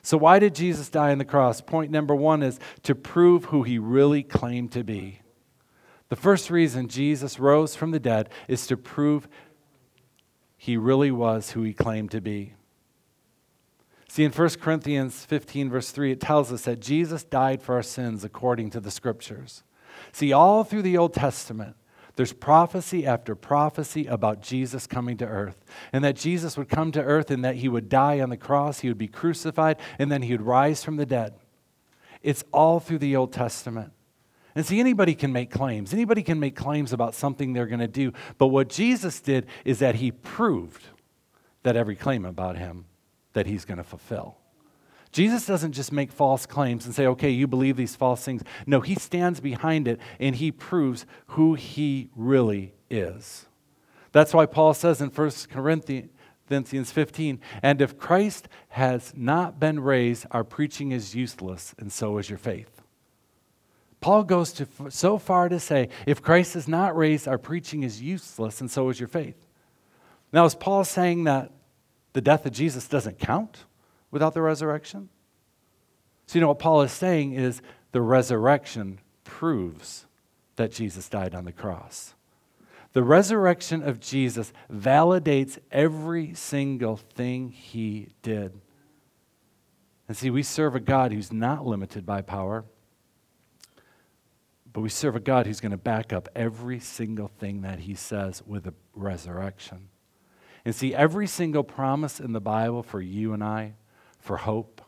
So, 0.01 0.17
why 0.17 0.39
did 0.39 0.55
Jesus 0.55 0.89
die 0.89 1.11
on 1.11 1.19
the 1.19 1.25
cross? 1.25 1.61
Point 1.61 1.91
number 1.91 2.15
one 2.15 2.43
is 2.43 2.59
to 2.83 2.95
prove 2.95 3.45
who 3.45 3.63
he 3.63 3.77
really 3.79 4.23
claimed 4.23 4.73
to 4.73 4.83
be. 4.83 5.20
The 6.11 6.17
first 6.17 6.49
reason 6.49 6.89
Jesus 6.89 7.39
rose 7.39 7.73
from 7.73 7.91
the 7.91 7.99
dead 7.99 8.27
is 8.49 8.67
to 8.67 8.75
prove 8.75 9.29
he 10.57 10.75
really 10.75 11.09
was 11.09 11.51
who 11.51 11.63
he 11.63 11.71
claimed 11.71 12.11
to 12.11 12.19
be. 12.19 12.53
See, 14.09 14.25
in 14.25 14.33
1 14.33 14.49
Corinthians 14.59 15.23
15, 15.23 15.69
verse 15.69 15.89
3, 15.91 16.11
it 16.11 16.19
tells 16.19 16.51
us 16.51 16.63
that 16.63 16.81
Jesus 16.81 17.23
died 17.23 17.61
for 17.61 17.75
our 17.75 17.81
sins 17.81 18.25
according 18.25 18.71
to 18.71 18.81
the 18.81 18.91
scriptures. 18.91 19.63
See, 20.11 20.33
all 20.33 20.65
through 20.65 20.81
the 20.81 20.97
Old 20.97 21.13
Testament, 21.13 21.77
there's 22.17 22.33
prophecy 22.33 23.05
after 23.05 23.33
prophecy 23.33 24.05
about 24.07 24.41
Jesus 24.41 24.87
coming 24.87 25.15
to 25.15 25.25
earth, 25.25 25.63
and 25.93 26.03
that 26.03 26.17
Jesus 26.17 26.57
would 26.57 26.67
come 26.67 26.91
to 26.91 27.01
earth 27.01 27.31
and 27.31 27.45
that 27.45 27.55
he 27.55 27.69
would 27.69 27.87
die 27.87 28.19
on 28.19 28.29
the 28.29 28.35
cross, 28.35 28.81
he 28.81 28.89
would 28.89 28.97
be 28.97 29.07
crucified, 29.07 29.77
and 29.97 30.11
then 30.11 30.23
he 30.23 30.33
would 30.33 30.41
rise 30.41 30.83
from 30.83 30.97
the 30.97 31.05
dead. 31.05 31.35
It's 32.21 32.43
all 32.51 32.81
through 32.81 32.99
the 32.99 33.15
Old 33.15 33.31
Testament. 33.31 33.93
And 34.55 34.65
see, 34.65 34.79
anybody 34.79 35.15
can 35.15 35.31
make 35.31 35.49
claims. 35.49 35.93
Anybody 35.93 36.23
can 36.23 36.39
make 36.39 36.55
claims 36.55 36.91
about 36.93 37.15
something 37.15 37.53
they're 37.53 37.67
going 37.67 37.79
to 37.79 37.87
do. 37.87 38.11
But 38.37 38.47
what 38.47 38.69
Jesus 38.69 39.21
did 39.21 39.45
is 39.63 39.79
that 39.79 39.95
he 39.95 40.11
proved 40.11 40.83
that 41.63 41.75
every 41.75 41.95
claim 41.95 42.25
about 42.25 42.57
him 42.57 42.85
that 43.33 43.45
he's 43.45 43.65
going 43.65 43.77
to 43.77 43.83
fulfill. 43.83 44.37
Jesus 45.11 45.45
doesn't 45.45 45.73
just 45.73 45.91
make 45.91 46.11
false 46.11 46.45
claims 46.45 46.85
and 46.85 46.95
say, 46.95 47.05
okay, 47.05 47.29
you 47.29 47.45
believe 47.45 47.75
these 47.77 47.95
false 47.95 48.23
things. 48.23 48.43
No, 48.65 48.79
he 48.79 48.95
stands 48.95 49.39
behind 49.39 49.87
it 49.87 49.99
and 50.19 50.35
he 50.35 50.51
proves 50.51 51.05
who 51.27 51.55
he 51.55 52.09
really 52.15 52.73
is. 52.89 53.45
That's 54.13 54.33
why 54.33 54.45
Paul 54.45 54.73
says 54.73 55.01
in 55.01 55.09
1 55.09 55.31
Corinthians 55.49 56.91
15, 56.91 57.39
and 57.61 57.81
if 57.81 57.97
Christ 57.97 58.49
has 58.69 59.13
not 59.15 59.59
been 59.59 59.79
raised, 59.79 60.25
our 60.31 60.43
preaching 60.43 60.91
is 60.91 61.15
useless, 61.15 61.73
and 61.77 61.91
so 61.91 62.17
is 62.17 62.29
your 62.29 62.39
faith. 62.39 62.80
Paul 64.01 64.23
goes 64.23 64.51
to, 64.53 64.67
so 64.89 65.17
far 65.19 65.47
to 65.47 65.59
say, 65.59 65.89
if 66.07 66.21
Christ 66.21 66.55
is 66.55 66.67
not 66.67 66.97
raised, 66.97 67.27
our 67.27 67.37
preaching 67.37 67.83
is 67.83 68.01
useless, 68.01 68.59
and 68.59 68.69
so 68.69 68.89
is 68.89 68.99
your 68.99 69.07
faith. 69.07 69.45
Now, 70.33 70.45
is 70.45 70.55
Paul 70.55 70.83
saying 70.83 71.25
that 71.25 71.51
the 72.13 72.21
death 72.21 72.45
of 72.45 72.51
Jesus 72.51 72.87
doesn't 72.87 73.19
count 73.19 73.65
without 74.09 74.33
the 74.33 74.41
resurrection? 74.41 75.09
So, 76.25 76.35
you 76.35 76.41
know 76.41 76.47
what 76.47 76.59
Paul 76.59 76.81
is 76.81 76.91
saying 76.91 77.33
is 77.33 77.61
the 77.91 78.01
resurrection 78.01 78.99
proves 79.23 80.05
that 80.55 80.71
Jesus 80.71 81.07
died 81.07 81.35
on 81.35 81.45
the 81.45 81.51
cross. 81.51 82.15
The 82.93 83.03
resurrection 83.03 83.83
of 83.83 83.99
Jesus 83.99 84.51
validates 84.71 85.59
every 85.71 86.33
single 86.33 86.97
thing 86.97 87.51
he 87.51 88.09
did. 88.21 88.59
And 90.07 90.17
see, 90.17 90.29
we 90.29 90.43
serve 90.43 90.75
a 90.75 90.79
God 90.79 91.13
who's 91.13 91.31
not 91.31 91.65
limited 91.65 92.05
by 92.05 92.21
power, 92.21 92.65
but 94.73 94.81
we 94.81 94.89
serve 94.89 95.15
a 95.15 95.19
God 95.19 95.45
who's 95.45 95.59
going 95.59 95.71
to 95.71 95.77
back 95.77 96.13
up 96.13 96.29
every 96.35 96.79
single 96.79 97.27
thing 97.27 97.61
that 97.61 97.79
he 97.79 97.93
says 97.93 98.41
with 98.45 98.67
a 98.67 98.73
resurrection. 98.93 99.89
And 100.63 100.75
see, 100.75 100.93
every 100.93 101.27
single 101.27 101.63
promise 101.63 102.19
in 102.19 102.33
the 102.33 102.41
Bible 102.41 102.83
for 102.83 103.01
you 103.01 103.33
and 103.33 103.43
I, 103.43 103.73
for 104.19 104.37
hope 104.37 104.81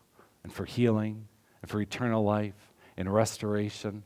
and 0.43 0.53
for 0.53 0.65
healing 0.65 1.27
and 1.61 1.69
for 1.69 1.81
eternal 1.81 2.23
life 2.23 2.71
and 2.95 3.11
restoration, 3.11 4.03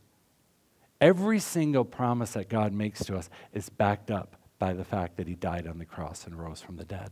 Every 1.00 1.40
single 1.40 1.86
promise 1.86 2.32
that 2.32 2.50
God 2.50 2.74
makes 2.74 3.06
to 3.06 3.18
us 3.18 3.30
is 3.54 3.70
backed 3.70 4.10
up 4.10 4.36
by 4.58 4.74
the 4.74 4.84
fact 4.84 5.18
that 5.18 5.28
he 5.28 5.36
died 5.36 5.68
on 5.68 5.78
the 5.78 5.86
cross 5.86 6.26
and 6.26 6.36
rose 6.36 6.62
from 6.62 6.78
the 6.78 6.86
dead. 6.86 7.12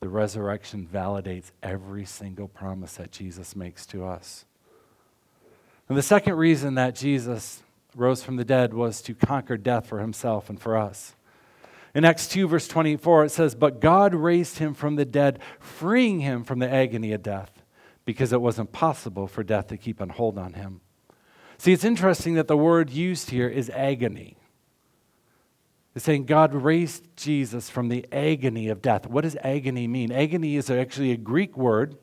The 0.00 0.08
resurrection 0.08 0.88
validates 0.90 1.50
every 1.62 2.06
single 2.06 2.48
promise 2.48 2.94
that 2.94 3.12
Jesus 3.12 3.54
makes 3.54 3.84
to 3.86 4.04
us. 4.06 4.46
And 5.88 5.96
the 5.96 6.02
second 6.02 6.34
reason 6.34 6.74
that 6.74 6.94
Jesus 6.94 7.62
rose 7.96 8.22
from 8.22 8.36
the 8.36 8.44
dead 8.44 8.74
was 8.74 9.00
to 9.02 9.14
conquer 9.14 9.56
death 9.56 9.86
for 9.86 10.00
himself 10.00 10.50
and 10.50 10.60
for 10.60 10.76
us. 10.76 11.14
In 11.94 12.04
Acts 12.04 12.28
2, 12.28 12.46
verse 12.46 12.68
24, 12.68 13.24
it 13.24 13.30
says, 13.30 13.54
But 13.54 13.80
God 13.80 14.14
raised 14.14 14.58
him 14.58 14.74
from 14.74 14.96
the 14.96 15.06
dead, 15.06 15.40
freeing 15.58 16.20
him 16.20 16.44
from 16.44 16.58
the 16.58 16.70
agony 16.70 17.12
of 17.12 17.22
death, 17.22 17.62
because 18.04 18.32
it 18.32 18.40
was 18.40 18.58
impossible 18.58 19.26
for 19.26 19.42
death 19.42 19.68
to 19.68 19.78
keep 19.78 20.00
on 20.00 20.10
hold 20.10 20.38
on 20.38 20.52
him. 20.52 20.82
See, 21.56 21.72
it's 21.72 21.84
interesting 21.84 22.34
that 22.34 22.46
the 22.46 22.56
word 22.56 22.90
used 22.90 23.30
here 23.30 23.48
is 23.48 23.70
agony. 23.70 24.36
It's 25.94 26.04
saying 26.04 26.26
God 26.26 26.54
raised 26.54 27.16
Jesus 27.16 27.70
from 27.70 27.88
the 27.88 28.06
agony 28.12 28.68
of 28.68 28.82
death. 28.82 29.08
What 29.08 29.22
does 29.22 29.36
agony 29.42 29.88
mean? 29.88 30.12
Agony 30.12 30.56
is 30.56 30.70
actually 30.70 31.10
a 31.10 31.16
Greek 31.16 31.56
word 31.56 31.96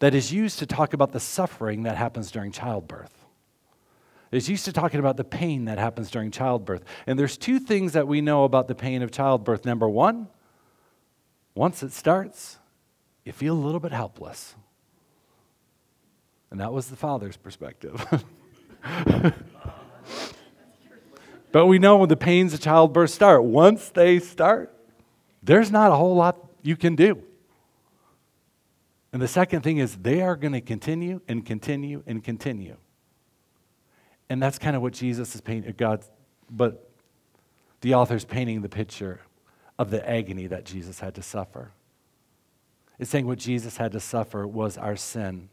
that 0.00 0.14
is 0.14 0.32
used 0.32 0.58
to 0.58 0.66
talk 0.66 0.92
about 0.92 1.12
the 1.12 1.20
suffering 1.20 1.84
that 1.84 1.96
happens 1.96 2.30
during 2.30 2.50
childbirth. 2.50 3.14
It's 4.32 4.48
used 4.48 4.64
to 4.64 4.72
talking 4.72 5.00
about 5.00 5.16
the 5.16 5.24
pain 5.24 5.64
that 5.66 5.78
happens 5.78 6.10
during 6.10 6.30
childbirth. 6.30 6.84
And 7.06 7.18
there's 7.18 7.36
two 7.36 7.58
things 7.58 7.92
that 7.92 8.06
we 8.06 8.20
know 8.20 8.44
about 8.44 8.68
the 8.68 8.74
pain 8.74 9.02
of 9.02 9.10
childbirth. 9.10 9.64
Number 9.64 9.88
one, 9.88 10.28
once 11.54 11.82
it 11.82 11.92
starts, 11.92 12.58
you 13.24 13.32
feel 13.32 13.54
a 13.54 13.58
little 13.58 13.80
bit 13.80 13.92
helpless. 13.92 14.54
And 16.50 16.60
that 16.60 16.72
was 16.72 16.88
the 16.88 16.96
father's 16.96 17.36
perspective. 17.36 18.24
but 21.52 21.66
we 21.66 21.78
know 21.78 21.98
when 21.98 22.08
the 22.08 22.16
pains 22.16 22.54
of 22.54 22.60
childbirth 22.60 23.10
start, 23.10 23.44
once 23.44 23.90
they 23.90 24.18
start, 24.18 24.72
there's 25.42 25.70
not 25.70 25.90
a 25.90 25.96
whole 25.96 26.14
lot 26.14 26.38
you 26.62 26.76
can 26.76 26.94
do. 26.94 27.22
And 29.12 29.20
the 29.20 29.28
second 29.28 29.62
thing 29.62 29.78
is 29.78 29.96
they 29.96 30.20
are 30.22 30.36
going 30.36 30.52
to 30.52 30.60
continue 30.60 31.20
and 31.26 31.44
continue 31.44 32.02
and 32.06 32.22
continue. 32.22 32.76
And 34.28 34.40
that's 34.40 34.58
kind 34.58 34.76
of 34.76 34.82
what 34.82 34.92
Jesus 34.92 35.34
is 35.34 35.40
painting, 35.40 35.74
God, 35.76 36.04
but 36.48 36.88
the 37.80 37.94
author's 37.94 38.24
painting 38.24 38.62
the 38.62 38.68
picture 38.68 39.20
of 39.78 39.90
the 39.90 40.08
agony 40.08 40.46
that 40.46 40.64
Jesus 40.64 41.00
had 41.00 41.14
to 41.16 41.22
suffer. 41.22 41.72
It's 42.98 43.10
saying 43.10 43.26
what 43.26 43.38
Jesus 43.38 43.78
had 43.78 43.92
to 43.92 44.00
suffer 44.00 44.46
was 44.46 44.76
our 44.78 44.94
sin 44.94 45.48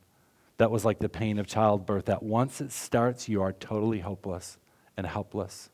that 0.57 0.71
was 0.71 0.83
like 0.83 0.99
the 0.99 1.09
pain 1.09 1.39
of 1.39 1.47
childbirth, 1.47 2.05
that 2.05 2.23
once 2.23 2.61
it 2.61 2.71
starts, 2.71 3.29
you 3.29 3.41
are 3.41 3.53
totally 3.53 3.99
hopeless 3.99 4.57
and 4.97 5.05
helpless. 5.05 5.69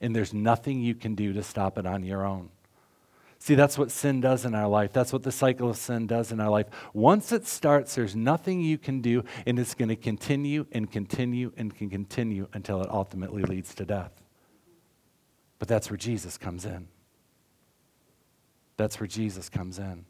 And 0.00 0.14
there's 0.14 0.34
nothing 0.34 0.80
you 0.80 0.94
can 0.94 1.14
do 1.14 1.32
to 1.32 1.42
stop 1.42 1.78
it 1.78 1.86
on 1.86 2.04
your 2.04 2.24
own. 2.24 2.50
See, 3.46 3.54
that's 3.54 3.78
what 3.78 3.92
sin 3.92 4.20
does 4.20 4.44
in 4.44 4.56
our 4.56 4.66
life. 4.66 4.92
That's 4.92 5.12
what 5.12 5.22
the 5.22 5.30
cycle 5.30 5.70
of 5.70 5.76
sin 5.76 6.08
does 6.08 6.32
in 6.32 6.40
our 6.40 6.50
life. 6.50 6.66
Once 6.92 7.30
it 7.30 7.46
starts, 7.46 7.94
there's 7.94 8.16
nothing 8.16 8.60
you 8.60 8.76
can 8.76 9.00
do, 9.00 9.22
and 9.46 9.56
it's 9.56 9.72
going 9.72 9.88
to 9.88 9.94
continue 9.94 10.66
and 10.72 10.90
continue 10.90 11.52
and 11.56 11.72
can 11.72 11.88
continue 11.88 12.48
until 12.54 12.82
it 12.82 12.90
ultimately 12.90 13.44
leads 13.44 13.72
to 13.76 13.84
death. 13.84 14.10
But 15.60 15.68
that's 15.68 15.88
where 15.88 15.96
Jesus 15.96 16.36
comes 16.36 16.64
in. 16.64 16.88
That's 18.78 18.98
where 18.98 19.06
Jesus 19.06 19.48
comes 19.48 19.78
in 19.78 20.06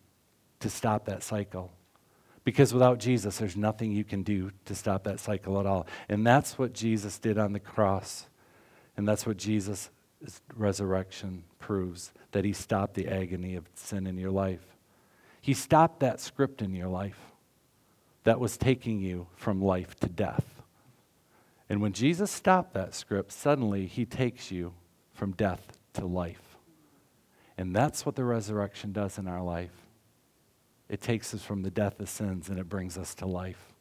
to 0.60 0.70
stop 0.70 1.04
that 1.04 1.22
cycle. 1.22 1.74
Because 2.42 2.72
without 2.72 2.98
Jesus, 2.98 3.36
there's 3.36 3.54
nothing 3.54 3.92
you 3.92 4.04
can 4.04 4.22
do 4.22 4.50
to 4.64 4.74
stop 4.74 5.04
that 5.04 5.20
cycle 5.20 5.60
at 5.60 5.66
all. 5.66 5.86
And 6.08 6.26
that's 6.26 6.56
what 6.58 6.72
Jesus 6.72 7.18
did 7.18 7.36
on 7.36 7.52
the 7.52 7.60
cross. 7.60 8.28
And 8.96 9.06
that's 9.06 9.26
what 9.26 9.36
Jesus' 9.36 9.90
resurrection 10.54 11.44
proves 11.58 12.12
that 12.32 12.44
he 12.44 12.52
stopped 12.52 12.94
the 12.94 13.08
agony 13.08 13.54
of 13.56 13.68
sin 13.74 14.06
in 14.06 14.18
your 14.18 14.30
life. 14.30 14.76
He 15.40 15.54
stopped 15.54 16.00
that 16.00 16.20
script 16.20 16.62
in 16.62 16.74
your 16.74 16.88
life 16.88 17.18
that 18.24 18.40
was 18.40 18.56
taking 18.56 19.00
you 19.00 19.28
from 19.36 19.62
life 19.62 19.94
to 20.00 20.08
death. 20.08 20.62
And 21.68 21.80
when 21.80 21.92
Jesus 21.92 22.30
stopped 22.30 22.74
that 22.74 22.94
script, 22.94 23.32
suddenly 23.32 23.86
he 23.86 24.04
takes 24.04 24.50
you 24.50 24.74
from 25.12 25.32
death 25.32 25.78
to 25.94 26.06
life. 26.06 26.56
And 27.58 27.74
that's 27.74 28.04
what 28.04 28.16
the 28.16 28.24
resurrection 28.24 28.92
does 28.92 29.18
in 29.18 29.26
our 29.28 29.42
life. 29.42 29.70
It 30.88 31.00
takes 31.00 31.34
us 31.34 31.42
from 31.42 31.62
the 31.62 31.70
death 31.70 31.98
of 32.00 32.08
sins 32.08 32.48
and 32.48 32.58
it 32.58 32.68
brings 32.68 32.98
us 32.98 33.14
to 33.16 33.26
life. 33.26 33.72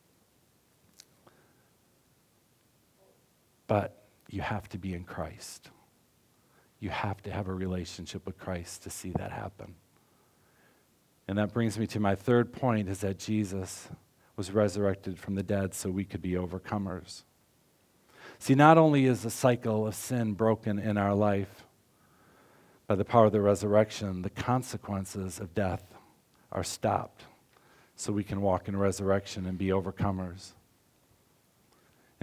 But 3.67 4.04
you 4.30 4.41
have 4.41 4.69
to 4.69 4.78
be 4.78 4.93
in 4.93 5.04
Christ. 5.04 5.69
You 6.86 6.91
have 6.91 7.24
to 7.24 7.32
have 7.32 7.48
a 7.48 7.52
relationship 7.52 8.28
with 8.28 8.38
Christ 8.38 8.84
to 8.84 8.91
see 8.91 9.10
that 9.17 9.32
happen. 9.32 9.74
And 11.28 11.36
that 11.39 11.52
brings 11.52 11.80
me 11.80 11.88
to 11.88 12.00
my 12.00 12.13
third 12.13 12.54
point 12.54 12.89
is 12.89 13.00
that 13.00 13.17
Jesus 13.17 13.89
was 14.36 14.52
resurrected 14.52 15.17
from 15.17 15.34
the 15.34 15.41
dead 15.41 15.74
so 15.74 15.89
we 15.89 16.06
could 16.06 16.21
be 16.21 16.34
overcomers. 16.34 17.24
See, 18.38 18.54
not 18.54 18.78
only 18.78 19.08
is 19.08 19.24
the 19.24 19.32
cycle 19.32 19.88
of 19.88 19.95
sin 19.95 20.34
broken 20.34 20.78
in 20.78 20.95
our 20.95 21.15
life 21.15 21.63
by 22.86 22.93
the 22.93 23.04
power 23.04 23.26
of 23.26 23.32
the 23.32 23.41
resurrection, 23.41 24.21
the 24.21 24.30
consequences 24.30 25.39
of 25.39 25.56
death 25.56 25.95
are 26.52 26.63
stopped 26.63 27.24
so 27.95 28.13
we 28.13 28.24
can 28.24 28.41
walk 28.41 28.67
in 28.67 28.78
resurrection 28.78 29.48
and 29.48 29.58
be 29.58 29.69
overcomers. 29.69 30.52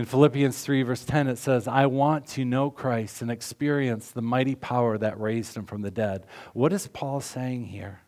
In 0.02 0.06
Philippians 0.06 0.60
3, 0.60 0.82
verse 0.82 1.04
10, 1.04 1.28
it 1.28 1.38
says, 1.38 1.68
I 1.68 1.86
want 1.86 2.26
to 2.30 2.44
know 2.44 2.72
Christ 2.72 3.22
and 3.22 3.30
experience 3.30 4.10
the 4.10 4.20
mighty 4.20 4.56
power 4.56 4.98
that 4.98 5.20
raised 5.20 5.56
him 5.56 5.64
from 5.64 5.82
the 5.82 5.92
dead. 5.92 6.26
What 6.54 6.72
is 6.72 6.88
Paul 6.88 7.20
saying 7.20 7.66
here? 7.66 8.00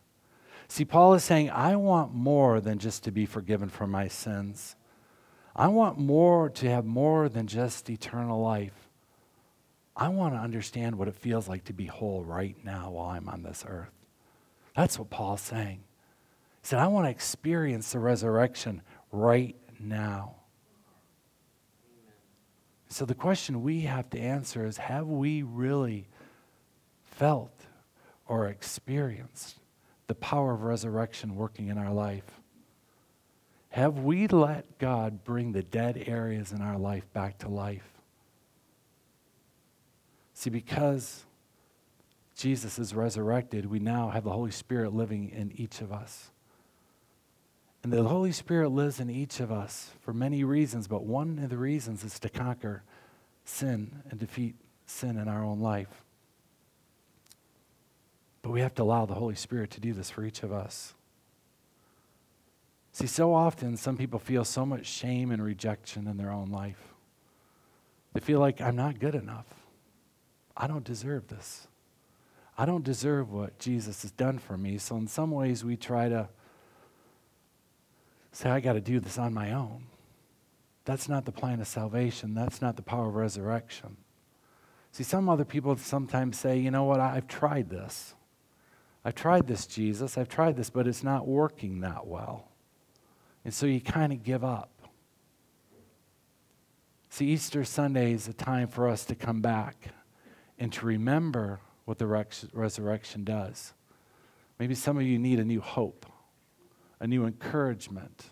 See, 0.67 0.83
Paul 0.83 1.13
is 1.13 1.23
saying, 1.23 1.51
I 1.51 1.77
want 1.77 2.13
more 2.13 2.59
than 2.59 2.79
just 2.79 3.05
to 3.05 3.11
be 3.11 3.25
forgiven 3.25 3.69
for 3.69 3.87
my 3.87 4.09
sins. 4.09 4.75
I 5.55 5.69
want 5.69 5.97
more 5.97 6.49
to 6.49 6.69
have 6.69 6.83
more 6.83 7.29
than 7.29 7.47
just 7.47 7.89
eternal 7.89 8.41
life. 8.41 8.89
I 9.95 10.09
want 10.09 10.33
to 10.33 10.39
understand 10.39 10.97
what 10.97 11.07
it 11.07 11.15
feels 11.15 11.47
like 11.47 11.63
to 11.63 11.73
be 11.73 11.85
whole 11.85 12.25
right 12.25 12.57
now 12.61 12.91
while 12.91 13.11
I'm 13.11 13.29
on 13.29 13.41
this 13.41 13.63
earth. 13.65 13.93
That's 14.75 14.99
what 14.99 15.09
Paul's 15.09 15.39
saying. 15.39 15.79
He 16.61 16.67
said, 16.67 16.79
I 16.79 16.87
want 16.87 17.05
to 17.05 17.11
experience 17.11 17.93
the 17.93 17.99
resurrection 17.99 18.81
right 19.13 19.55
now. 19.79 20.35
So 22.89 23.05
the 23.05 23.15
question 23.15 23.63
we 23.63 23.81
have 23.81 24.09
to 24.11 24.19
answer 24.19 24.65
is 24.65 24.77
have 24.77 25.07
we 25.07 25.41
really 25.41 26.07
felt 27.03 27.65
or 28.27 28.47
experienced 28.47 29.57
the 30.07 30.15
power 30.15 30.53
of 30.53 30.63
resurrection 30.63 31.35
working 31.35 31.67
in 31.67 31.77
our 31.77 31.93
life? 31.93 32.41
Have 33.69 33.99
we 33.99 34.27
let 34.27 34.77
God 34.79 35.23
bring 35.23 35.51
the 35.51 35.63
dead 35.63 36.03
areas 36.07 36.51
in 36.51 36.61
our 36.61 36.77
life 36.77 37.11
back 37.11 37.39
to 37.39 37.49
life? 37.49 37.89
See, 40.33 40.49
because 40.49 41.25
Jesus 42.37 42.79
is 42.79 42.93
resurrected, 42.93 43.65
we 43.65 43.79
now 43.79 44.09
have 44.09 44.23
the 44.23 44.31
Holy 44.31 44.51
Spirit 44.51 44.93
living 44.93 45.29
in 45.29 45.51
each 45.55 45.81
of 45.81 45.91
us. 45.91 46.31
And 47.85 47.93
the 47.93 48.01
Holy 48.01 48.31
Spirit 48.31 48.69
lives 48.69 48.99
in 48.99 49.11
each 49.11 49.39
of 49.39 49.51
us 49.51 49.91
for 50.01 50.11
many 50.11 50.43
reasons, 50.43 50.87
but 50.87 51.03
one 51.03 51.37
of 51.37 51.51
the 51.51 51.57
reasons 51.59 52.03
is 52.03 52.17
to 52.17 52.29
conquer 52.29 52.81
sin 53.43 54.01
and 54.09 54.19
defeat 54.19 54.55
sin 54.87 55.19
in 55.19 55.27
our 55.27 55.43
own 55.43 55.59
life. 55.59 56.03
But 58.41 58.49
we 58.49 58.61
have 58.61 58.73
to 58.73 58.81
allow 58.81 59.05
the 59.05 59.13
Holy 59.13 59.35
Spirit 59.35 59.69
to 59.69 59.79
do 59.79 59.93
this 59.93 60.09
for 60.09 60.25
each 60.25 60.41
of 60.41 60.51
us. 60.51 60.95
See, 62.91 63.05
so 63.05 63.35
often 63.35 63.77
some 63.77 63.97
people 63.97 64.17
feel 64.17 64.45
so 64.45 64.65
much 64.65 64.87
shame 64.87 65.29
and 65.29 65.43
rejection 65.43 66.07
in 66.07 66.17
their 66.17 66.31
own 66.31 66.49
life. 66.49 66.95
They 68.13 68.19
feel 68.19 68.39
like, 68.39 68.61
I'm 68.61 68.75
not 68.75 68.97
good 68.97 69.13
enough. 69.13 69.45
I 70.57 70.65
don't 70.65 70.83
deserve 70.83 71.27
this. 71.27 71.67
I 72.57 72.65
don't 72.65 72.83
deserve 72.83 73.31
what 73.31 73.59
Jesus 73.59 74.01
has 74.01 74.09
done 74.09 74.39
for 74.39 74.57
me. 74.57 74.79
So, 74.79 74.97
in 74.97 75.05
some 75.05 75.29
ways, 75.29 75.63
we 75.63 75.77
try 75.77 76.09
to 76.09 76.29
say, 78.35 78.49
I 78.49 78.59
got 78.59 78.73
to 78.73 78.81
do 78.81 78.99
this 78.99 79.17
on 79.17 79.33
my 79.33 79.53
own. 79.53 79.85
That's 80.83 81.07
not 81.07 81.25
the 81.25 81.31
plan 81.31 81.61
of 81.61 81.67
salvation. 81.67 82.33
That's 82.33 82.61
not 82.61 82.75
the 82.75 82.81
power 82.81 83.07
of 83.07 83.15
resurrection. 83.15 83.97
See, 84.91 85.03
some 85.03 85.29
other 85.29 85.45
people 85.45 85.75
sometimes 85.77 86.37
say, 86.37 86.57
you 86.57 86.71
know 86.71 86.83
what, 86.83 86.99
I've 86.99 87.27
tried 87.27 87.69
this. 87.69 88.13
I've 89.03 89.15
tried 89.15 89.47
this, 89.47 89.65
Jesus. 89.65 90.17
I've 90.17 90.29
tried 90.29 90.57
this, 90.57 90.69
but 90.69 90.87
it's 90.87 91.03
not 91.03 91.27
working 91.27 91.81
that 91.81 92.07
well. 92.07 92.49
And 93.43 93.53
so 93.53 93.65
you 93.65 93.79
kind 93.79 94.11
of 94.11 94.23
give 94.23 94.43
up. 94.43 94.71
See, 97.09 97.27
Easter 97.27 97.63
Sunday 97.63 98.13
is 98.13 98.27
a 98.27 98.33
time 98.33 98.67
for 98.67 98.89
us 98.89 99.05
to 99.05 99.15
come 99.15 99.41
back 99.41 99.89
and 100.59 100.73
to 100.73 100.85
remember 100.85 101.59
what 101.85 101.99
the 101.99 102.07
resurrection 102.07 103.23
does. 103.23 103.73
Maybe 104.59 104.75
some 104.75 104.97
of 104.97 105.03
you 105.03 105.19
need 105.19 105.39
a 105.39 105.45
new 105.45 105.61
hope, 105.61 106.05
a 106.99 107.07
new 107.07 107.25
encouragement. 107.25 108.29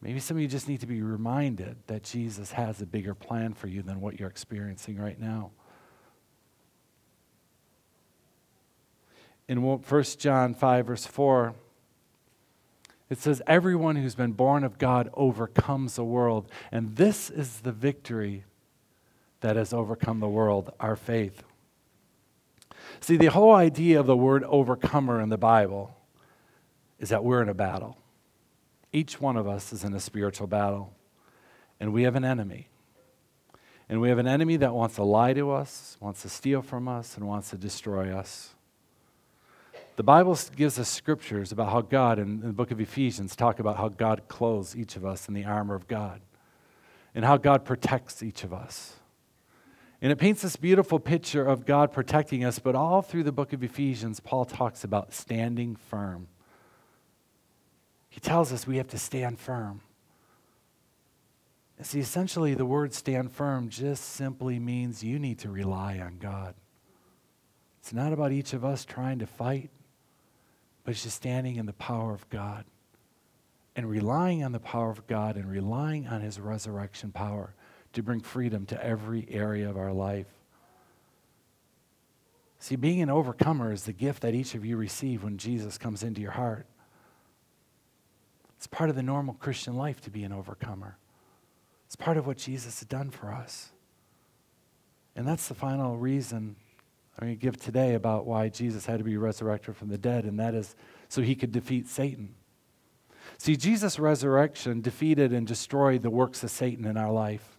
Maybe 0.00 0.20
some 0.20 0.36
of 0.36 0.42
you 0.42 0.48
just 0.48 0.68
need 0.68 0.80
to 0.80 0.86
be 0.86 1.00
reminded 1.00 1.76
that 1.86 2.02
Jesus 2.02 2.52
has 2.52 2.82
a 2.82 2.86
bigger 2.86 3.14
plan 3.14 3.54
for 3.54 3.68
you 3.68 3.82
than 3.82 4.00
what 4.00 4.20
you're 4.20 4.28
experiencing 4.28 4.98
right 4.98 5.18
now. 5.18 5.50
In 9.48 9.62
1 9.62 10.02
John 10.18 10.54
5, 10.54 10.86
verse 10.86 11.06
4, 11.06 11.54
it 13.10 13.18
says, 13.18 13.42
Everyone 13.46 13.96
who's 13.96 14.14
been 14.14 14.32
born 14.32 14.64
of 14.64 14.78
God 14.78 15.10
overcomes 15.14 15.96
the 15.96 16.04
world. 16.04 16.50
And 16.72 16.96
this 16.96 17.30
is 17.30 17.60
the 17.60 17.72
victory 17.72 18.44
that 19.40 19.56
has 19.56 19.72
overcome 19.72 20.20
the 20.20 20.28
world, 20.28 20.72
our 20.80 20.96
faith. 20.96 21.42
See, 23.00 23.16
the 23.16 23.26
whole 23.26 23.54
idea 23.54 24.00
of 24.00 24.06
the 24.06 24.16
word 24.16 24.44
overcomer 24.44 25.20
in 25.20 25.28
the 25.28 25.38
Bible 25.38 25.96
is 27.04 27.10
that 27.10 27.22
we're 27.22 27.42
in 27.42 27.50
a 27.50 27.54
battle. 27.54 27.98
Each 28.90 29.20
one 29.20 29.36
of 29.36 29.46
us 29.46 29.74
is 29.74 29.84
in 29.84 29.92
a 29.92 30.00
spiritual 30.00 30.46
battle, 30.46 30.94
and 31.78 31.92
we 31.92 32.04
have 32.04 32.16
an 32.16 32.24
enemy. 32.24 32.68
And 33.90 34.00
we 34.00 34.08
have 34.08 34.16
an 34.16 34.26
enemy 34.26 34.56
that 34.56 34.72
wants 34.72 34.94
to 34.94 35.02
lie 35.02 35.34
to 35.34 35.50
us, 35.50 35.98
wants 36.00 36.22
to 36.22 36.30
steal 36.30 36.62
from 36.62 36.88
us, 36.88 37.18
and 37.18 37.28
wants 37.28 37.50
to 37.50 37.58
destroy 37.58 38.10
us. 38.10 38.54
The 39.96 40.02
Bible 40.02 40.38
gives 40.56 40.78
us 40.78 40.88
scriptures 40.88 41.52
about 41.52 41.72
how 41.72 41.82
God, 41.82 42.18
in, 42.18 42.40
the 42.40 42.54
book 42.54 42.70
of 42.70 42.80
Ephesians, 42.80 43.36
talk 43.36 43.58
about 43.58 43.76
how 43.76 43.88
God 43.88 44.22
clothes 44.26 44.74
each 44.74 44.96
of 44.96 45.04
us 45.04 45.28
in 45.28 45.34
the 45.34 45.44
armor 45.44 45.74
of 45.74 45.86
God 45.86 46.22
and 47.14 47.22
how 47.22 47.36
God 47.36 47.66
protects 47.66 48.22
each 48.22 48.44
of 48.44 48.54
us. 48.54 48.94
And 50.00 50.10
it 50.10 50.16
paints 50.16 50.40
this 50.40 50.56
beautiful 50.56 50.98
picture 50.98 51.44
of 51.44 51.66
God 51.66 51.92
protecting 51.92 52.46
us, 52.46 52.58
but 52.58 52.74
all 52.74 53.02
through 53.02 53.24
the 53.24 53.30
book 53.30 53.52
of 53.52 53.62
Ephesians, 53.62 54.20
Paul 54.20 54.46
talks 54.46 54.84
about 54.84 55.12
standing 55.12 55.76
firm. 55.76 56.28
He 58.14 58.20
tells 58.20 58.52
us 58.52 58.64
we 58.64 58.76
have 58.76 58.88
to 58.88 58.98
stand 58.98 59.40
firm. 59.40 59.80
see, 61.82 61.98
essentially, 61.98 62.54
the 62.54 62.64
word 62.64 62.94
stand 62.94 63.32
firm 63.32 63.68
just 63.68 64.04
simply 64.04 64.60
means 64.60 65.02
you 65.02 65.18
need 65.18 65.40
to 65.40 65.50
rely 65.50 65.98
on 65.98 66.18
God. 66.18 66.54
It's 67.80 67.92
not 67.92 68.12
about 68.12 68.30
each 68.30 68.52
of 68.52 68.64
us 68.64 68.84
trying 68.84 69.18
to 69.18 69.26
fight 69.26 69.70
but 70.84 70.92
it's 70.92 71.02
just 71.02 71.16
standing 71.16 71.56
in 71.56 71.66
the 71.66 71.72
power 71.72 72.12
of 72.12 72.28
God 72.28 72.64
and 73.74 73.88
relying 73.88 74.44
on 74.44 74.52
the 74.52 74.60
power 74.60 74.90
of 74.90 75.06
God 75.06 75.36
and 75.36 75.50
relying 75.50 76.06
on 76.06 76.20
His 76.20 76.38
resurrection 76.38 77.10
power 77.10 77.54
to 77.94 78.02
bring 78.02 78.20
freedom 78.20 78.66
to 78.66 78.84
every 78.84 79.26
area 79.30 79.68
of 79.68 79.76
our 79.76 79.92
life. 79.92 80.26
See, 82.58 82.76
being 82.76 83.02
an 83.02 83.10
overcomer 83.10 83.72
is 83.72 83.84
the 83.84 83.92
gift 83.92 84.22
that 84.22 84.34
each 84.34 84.54
of 84.54 84.64
you 84.64 84.76
receive 84.76 85.24
when 85.24 85.38
Jesus 85.38 85.78
comes 85.78 86.02
into 86.02 86.20
your 86.20 86.32
heart. 86.32 86.66
It's 88.64 88.74
part 88.74 88.88
of 88.88 88.96
the 88.96 89.02
normal 89.02 89.34
Christian 89.34 89.76
life 89.76 90.00
to 90.00 90.10
be 90.10 90.24
an 90.24 90.32
overcomer. 90.32 90.96
It's 91.84 91.96
part 91.96 92.16
of 92.16 92.26
what 92.26 92.38
Jesus 92.38 92.80
has 92.80 92.88
done 92.88 93.10
for 93.10 93.30
us. 93.30 93.72
And 95.14 95.28
that's 95.28 95.48
the 95.48 95.54
final 95.54 95.98
reason 95.98 96.56
I'm 97.18 97.26
going 97.26 97.36
to 97.36 97.42
give 97.42 97.58
today 97.58 97.92
about 97.92 98.24
why 98.24 98.48
Jesus 98.48 98.86
had 98.86 99.00
to 99.00 99.04
be 99.04 99.18
resurrected 99.18 99.76
from 99.76 99.90
the 99.90 99.98
dead, 99.98 100.24
and 100.24 100.40
that 100.40 100.54
is 100.54 100.76
so 101.10 101.20
he 101.20 101.34
could 101.34 101.52
defeat 101.52 101.88
Satan. 101.88 102.36
See, 103.36 103.54
Jesus' 103.54 103.98
resurrection 103.98 104.80
defeated 104.80 105.30
and 105.30 105.46
destroyed 105.46 106.00
the 106.00 106.08
works 106.08 106.42
of 106.42 106.50
Satan 106.50 106.86
in 106.86 106.96
our 106.96 107.12
life. 107.12 107.58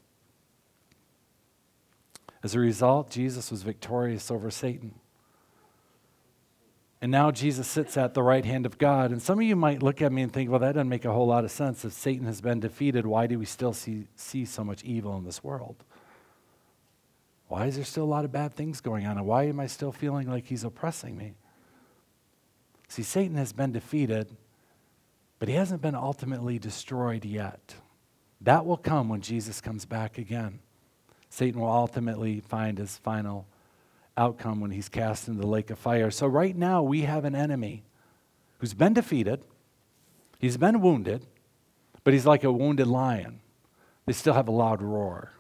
As 2.42 2.56
a 2.56 2.60
result, 2.60 3.12
Jesus 3.12 3.52
was 3.52 3.62
victorious 3.62 4.32
over 4.32 4.50
Satan. 4.50 4.96
And 7.06 7.12
now 7.12 7.30
Jesus 7.30 7.68
sits 7.68 7.98
at 7.98 8.16
the 8.16 8.24
right 8.24 8.44
hand 8.44 8.66
of 8.66 8.80
God. 8.80 9.12
And 9.12 9.22
some 9.22 9.38
of 9.38 9.46
you 9.46 9.56
might 9.56 9.84
look 9.84 10.02
at 10.02 10.12
me 10.12 10.24
and 10.24 10.34
think, 10.34 10.50
well, 10.50 10.58
that 10.62 10.72
doesn't 10.72 10.90
make 10.90 11.06
a 11.06 11.14
whole 11.14 11.28
lot 11.28 11.44
of 11.44 11.52
sense. 11.52 11.86
If 11.86 11.94
Satan 11.94 12.26
has 12.26 12.42
been 12.42 12.60
defeated, 12.60 13.06
why 13.06 13.28
do 13.28 13.38
we 13.38 13.46
still 13.46 13.74
see, 13.74 14.08
see 14.16 14.44
so 14.44 14.64
much 14.64 14.84
evil 14.84 15.16
in 15.16 15.24
this 15.24 15.44
world? 15.44 15.76
Why 17.48 17.68
is 17.68 17.76
there 17.76 17.86
still 17.86 18.06
a 18.06 18.06
lot 18.06 18.26
of 18.26 18.32
bad 18.32 18.56
things 18.56 18.82
going 18.82 19.06
on? 19.06 19.20
And 19.20 19.28
why 19.28 19.44
am 19.44 19.60
I 19.60 19.68
still 19.68 19.92
feeling 19.92 20.28
like 20.28 20.48
he's 20.48 20.64
oppressing 20.64 21.16
me? 21.16 21.36
See, 22.88 23.04
Satan 23.04 23.38
has 23.38 23.54
been 23.54 23.72
defeated, 23.72 24.36
but 25.38 25.48
he 25.48 25.54
hasn't 25.54 25.84
been 25.84 25.94
ultimately 25.94 26.58
destroyed 26.58 27.24
yet. 27.24 27.76
That 28.42 28.66
will 28.66 28.78
come 28.78 29.10
when 29.10 29.22
Jesus 29.22 29.62
comes 29.62 29.86
back 29.86 30.18
again. 30.18 30.58
Satan 31.30 31.62
will 31.62 31.72
ultimately 31.72 32.40
find 32.40 32.80
his 32.80 32.98
final 32.98 33.46
outcome 34.18 34.60
when 34.60 34.72
he's 34.72 34.90
cast 34.90 35.28
into 35.28 35.42
the 35.42 35.48
lake 35.48 35.70
of 35.70 35.80
fire. 35.80 36.12
So, 36.12 36.28
right 36.28 36.56
now, 36.56 36.82
we 36.82 37.02
have 37.02 37.26
an 37.26 37.36
enemy 37.36 37.84
who's 38.60 38.74
been 38.74 38.94
defeated, 38.94 39.42
he's 40.40 40.58
been 40.58 40.82
wounded, 40.82 41.26
but 42.04 42.14
he's 42.14 42.26
like 42.26 42.44
a 42.44 42.52
wounded 42.52 42.88
lion. 42.88 43.40
They 44.06 44.14
still 44.14 44.34
have 44.34 44.48
a 44.48 44.52
loud 44.52 44.82
roar. 44.82 45.32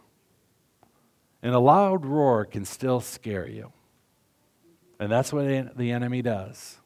And 1.43 1.53
a 1.53 1.59
loud 1.59 2.05
roar 2.05 2.43
can 2.45 2.65
still 2.65 2.99
scare 2.99 3.47
you. 3.47 3.71
And 4.99 5.11
that's 5.11 5.31
what 5.31 5.77
the 5.77 5.91
enemy 5.91 6.21
does. 6.21 6.79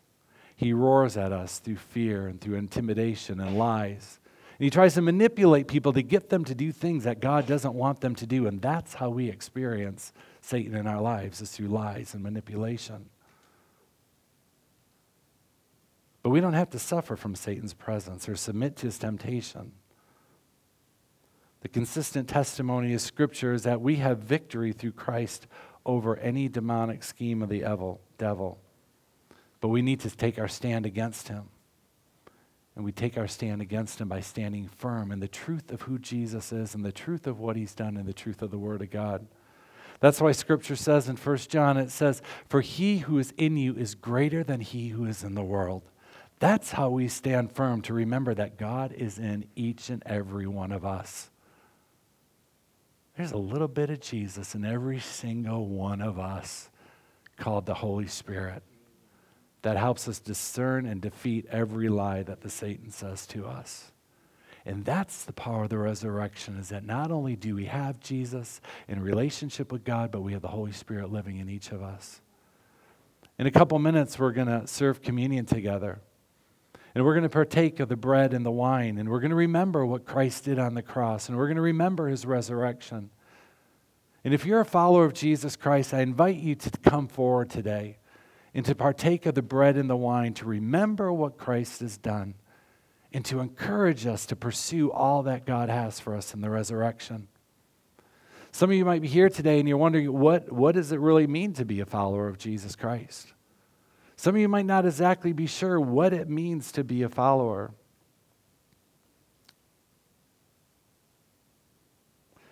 He 0.55 0.73
roars 0.73 1.15
at 1.15 1.31
us 1.31 1.59
through 1.59 1.77
fear 1.77 2.27
and 2.27 2.41
through 2.41 2.55
intimidation 2.55 3.39
and 3.39 3.57
lies. 3.57 4.19
And 4.57 4.65
he 4.65 4.69
tries 4.69 4.95
to 4.95 5.01
manipulate 5.01 5.69
people 5.69 5.93
to 5.93 6.01
get 6.01 6.27
them 6.27 6.43
to 6.43 6.53
do 6.53 6.73
things 6.73 7.05
that 7.05 7.21
God 7.21 7.47
doesn't 7.47 7.73
want 7.73 8.01
them 8.01 8.15
to 8.15 8.25
do. 8.25 8.45
And 8.45 8.61
that's 8.61 8.95
how 8.95 9.09
we 9.09 9.29
experience 9.29 10.11
Satan 10.41 10.75
in 10.75 10.87
our 10.87 11.01
lives, 11.01 11.41
is 11.41 11.51
through 11.51 11.67
lies 11.67 12.13
and 12.13 12.23
manipulation. 12.23 13.09
But 16.21 16.31
we 16.31 16.41
don't 16.41 16.53
have 16.53 16.69
to 16.71 16.79
suffer 16.79 17.15
from 17.15 17.35
Satan's 17.35 17.73
presence 17.73 18.27
or 18.27 18.35
submit 18.35 18.75
to 18.77 18.87
his 18.87 18.97
temptation. 18.97 19.71
The 21.61 21.69
consistent 21.69 22.27
testimony 22.27 22.93
of 22.93 23.01
Scripture 23.01 23.53
is 23.53 23.63
that 23.63 23.81
we 23.81 23.97
have 23.97 24.19
victory 24.19 24.71
through 24.71 24.93
Christ 24.93 25.47
over 25.85 26.17
any 26.17 26.47
demonic 26.47 27.03
scheme 27.03 27.41
of 27.41 27.49
the 27.49 27.63
devil. 28.17 28.59
But 29.61 29.69
we 29.69 29.81
need 29.81 29.99
to 30.01 30.09
take 30.09 30.39
our 30.39 30.47
stand 30.47 30.85
against 30.85 31.27
him. 31.27 31.49
And 32.75 32.85
we 32.85 32.91
take 32.93 33.17
our 33.17 33.27
stand 33.27 33.61
against 33.61 33.99
him 33.99 34.07
by 34.07 34.21
standing 34.21 34.69
firm 34.69 35.11
in 35.11 35.19
the 35.19 35.27
truth 35.27 35.71
of 35.71 35.81
who 35.81 35.99
Jesus 35.99 36.53
is 36.53 36.75
and 36.75 36.85
the 36.85 36.93
truth 36.93 37.27
of 37.27 37.39
what 37.39 37.57
he's 37.57 37.75
done 37.75 37.97
and 37.97 38.07
the 38.07 38.13
truth 38.13 38.41
of 38.41 38.51
the 38.51 38.57
Word 38.57 38.81
of 38.81 38.89
God. 38.89 39.27
That's 39.99 40.21
why 40.21 40.31
Scripture 40.31 40.75
says 40.75 41.09
in 41.09 41.17
1 41.17 41.37
John, 41.49 41.77
it 41.77 41.91
says, 41.91 42.21
For 42.47 42.61
he 42.61 42.99
who 42.99 43.17
is 43.17 43.33
in 43.37 43.57
you 43.57 43.75
is 43.75 43.95
greater 43.95 44.43
than 44.43 44.61
he 44.61 44.89
who 44.89 45.05
is 45.05 45.23
in 45.23 45.35
the 45.35 45.43
world. 45.43 45.83
That's 46.39 46.71
how 46.71 46.89
we 46.89 47.09
stand 47.09 47.51
firm 47.51 47.81
to 47.81 47.93
remember 47.93 48.33
that 48.33 48.57
God 48.57 48.93
is 48.93 49.19
in 49.19 49.45
each 49.55 49.89
and 49.89 50.01
every 50.05 50.47
one 50.47 50.71
of 50.71 50.85
us. 50.85 51.29
There's 53.17 53.33
a 53.33 53.37
little 53.37 53.67
bit 53.67 53.89
of 53.89 53.99
Jesus 53.99 54.55
in 54.55 54.63
every 54.63 54.99
single 54.99 55.67
one 55.67 56.01
of 56.01 56.17
us 56.17 56.69
called 57.35 57.65
the 57.65 57.73
Holy 57.73 58.07
Spirit 58.07 58.63
that 59.61 59.75
helps 59.75 60.07
us 60.07 60.19
discern 60.19 60.85
and 60.85 61.01
defeat 61.01 61.45
every 61.51 61.89
lie 61.89 62.23
that 62.23 62.39
the 62.39 62.49
Satan 62.49 62.91
says 62.91 63.27
to 63.27 63.45
us. 63.45 63.91
And 64.69 64.85
that's 64.85 65.25
the 65.25 65.33
power 65.33 65.63
of 65.63 65.71
the 65.71 65.79
resurrection 65.79 66.55
is 66.59 66.69
that 66.69 66.85
not 66.85 67.09
only 67.09 67.35
do 67.35 67.55
we 67.55 67.65
have 67.65 67.99
Jesus 67.99 68.61
in 68.87 69.01
relationship 69.01 69.71
with 69.71 69.83
God, 69.83 70.11
but 70.11 70.21
we 70.21 70.33
have 70.33 70.43
the 70.43 70.47
Holy 70.47 70.73
Spirit 70.73 71.11
living 71.11 71.39
in 71.39 71.49
each 71.49 71.71
of 71.71 71.81
us. 71.81 72.21
In 73.39 73.47
a 73.47 73.51
couple 73.51 73.79
minutes, 73.79 74.19
we're 74.19 74.31
going 74.31 74.47
to 74.47 74.67
serve 74.67 75.01
communion 75.01 75.47
together. 75.47 76.01
And 76.93 77.03
we're 77.03 77.15
going 77.15 77.23
to 77.23 77.29
partake 77.29 77.79
of 77.79 77.89
the 77.89 77.95
bread 77.95 78.31
and 78.31 78.45
the 78.45 78.51
wine, 78.51 78.99
and 78.99 79.09
we're 79.09 79.19
going 79.19 79.31
to 79.31 79.35
remember 79.35 79.87
what 79.87 80.05
Christ 80.05 80.45
did 80.45 80.59
on 80.59 80.75
the 80.75 80.83
cross, 80.83 81.29
and 81.29 81.37
we're 81.37 81.47
going 81.47 81.55
to 81.55 81.61
remember 81.61 82.07
his 82.07 82.23
resurrection. 82.23 83.09
And 84.23 84.35
if 84.35 84.45
you're 84.45 84.61
a 84.61 84.65
follower 84.65 85.03
of 85.03 85.15
Jesus 85.15 85.55
Christ, 85.55 85.95
I 85.95 86.01
invite 86.01 86.37
you 86.37 86.53
to 86.53 86.69
come 86.83 87.07
forward 87.07 87.49
today 87.49 87.97
and 88.53 88.63
to 88.67 88.75
partake 88.75 89.25
of 89.25 89.33
the 89.33 89.41
bread 89.41 89.77
and 89.77 89.89
the 89.89 89.97
wine, 89.97 90.35
to 90.35 90.45
remember 90.45 91.11
what 91.11 91.39
Christ 91.39 91.79
has 91.79 91.97
done, 91.97 92.35
and 93.11 93.25
to 93.25 93.39
encourage 93.39 94.05
us 94.05 94.25
to 94.27 94.35
pursue 94.35 94.91
all 94.91 95.23
that 95.23 95.45
God 95.45 95.69
has 95.69 95.99
for 95.99 96.15
us 96.15 96.33
in 96.33 96.41
the 96.41 96.49
resurrection. 96.49 97.27
Some 98.51 98.71
of 98.71 98.75
you 98.75 98.85
might 98.85 99.01
be 99.01 99.07
here 99.07 99.29
today 99.29 99.59
and 99.59 99.67
you're 99.67 99.77
wondering 99.77 100.11
what, 100.11 100.51
what 100.51 100.75
does 100.75 100.91
it 100.91 100.99
really 100.99 101.27
mean 101.27 101.53
to 101.53 101.65
be 101.65 101.79
a 101.79 101.85
follower 101.85 102.27
of 102.27 102.37
Jesus 102.37 102.75
Christ? 102.75 103.33
Some 104.15 104.35
of 104.35 104.41
you 104.41 104.49
might 104.49 104.65
not 104.65 104.85
exactly 104.85 105.33
be 105.33 105.47
sure 105.47 105.79
what 105.79 106.13
it 106.13 106.29
means 106.29 106.71
to 106.73 106.83
be 106.83 107.03
a 107.03 107.09
follower. 107.09 107.71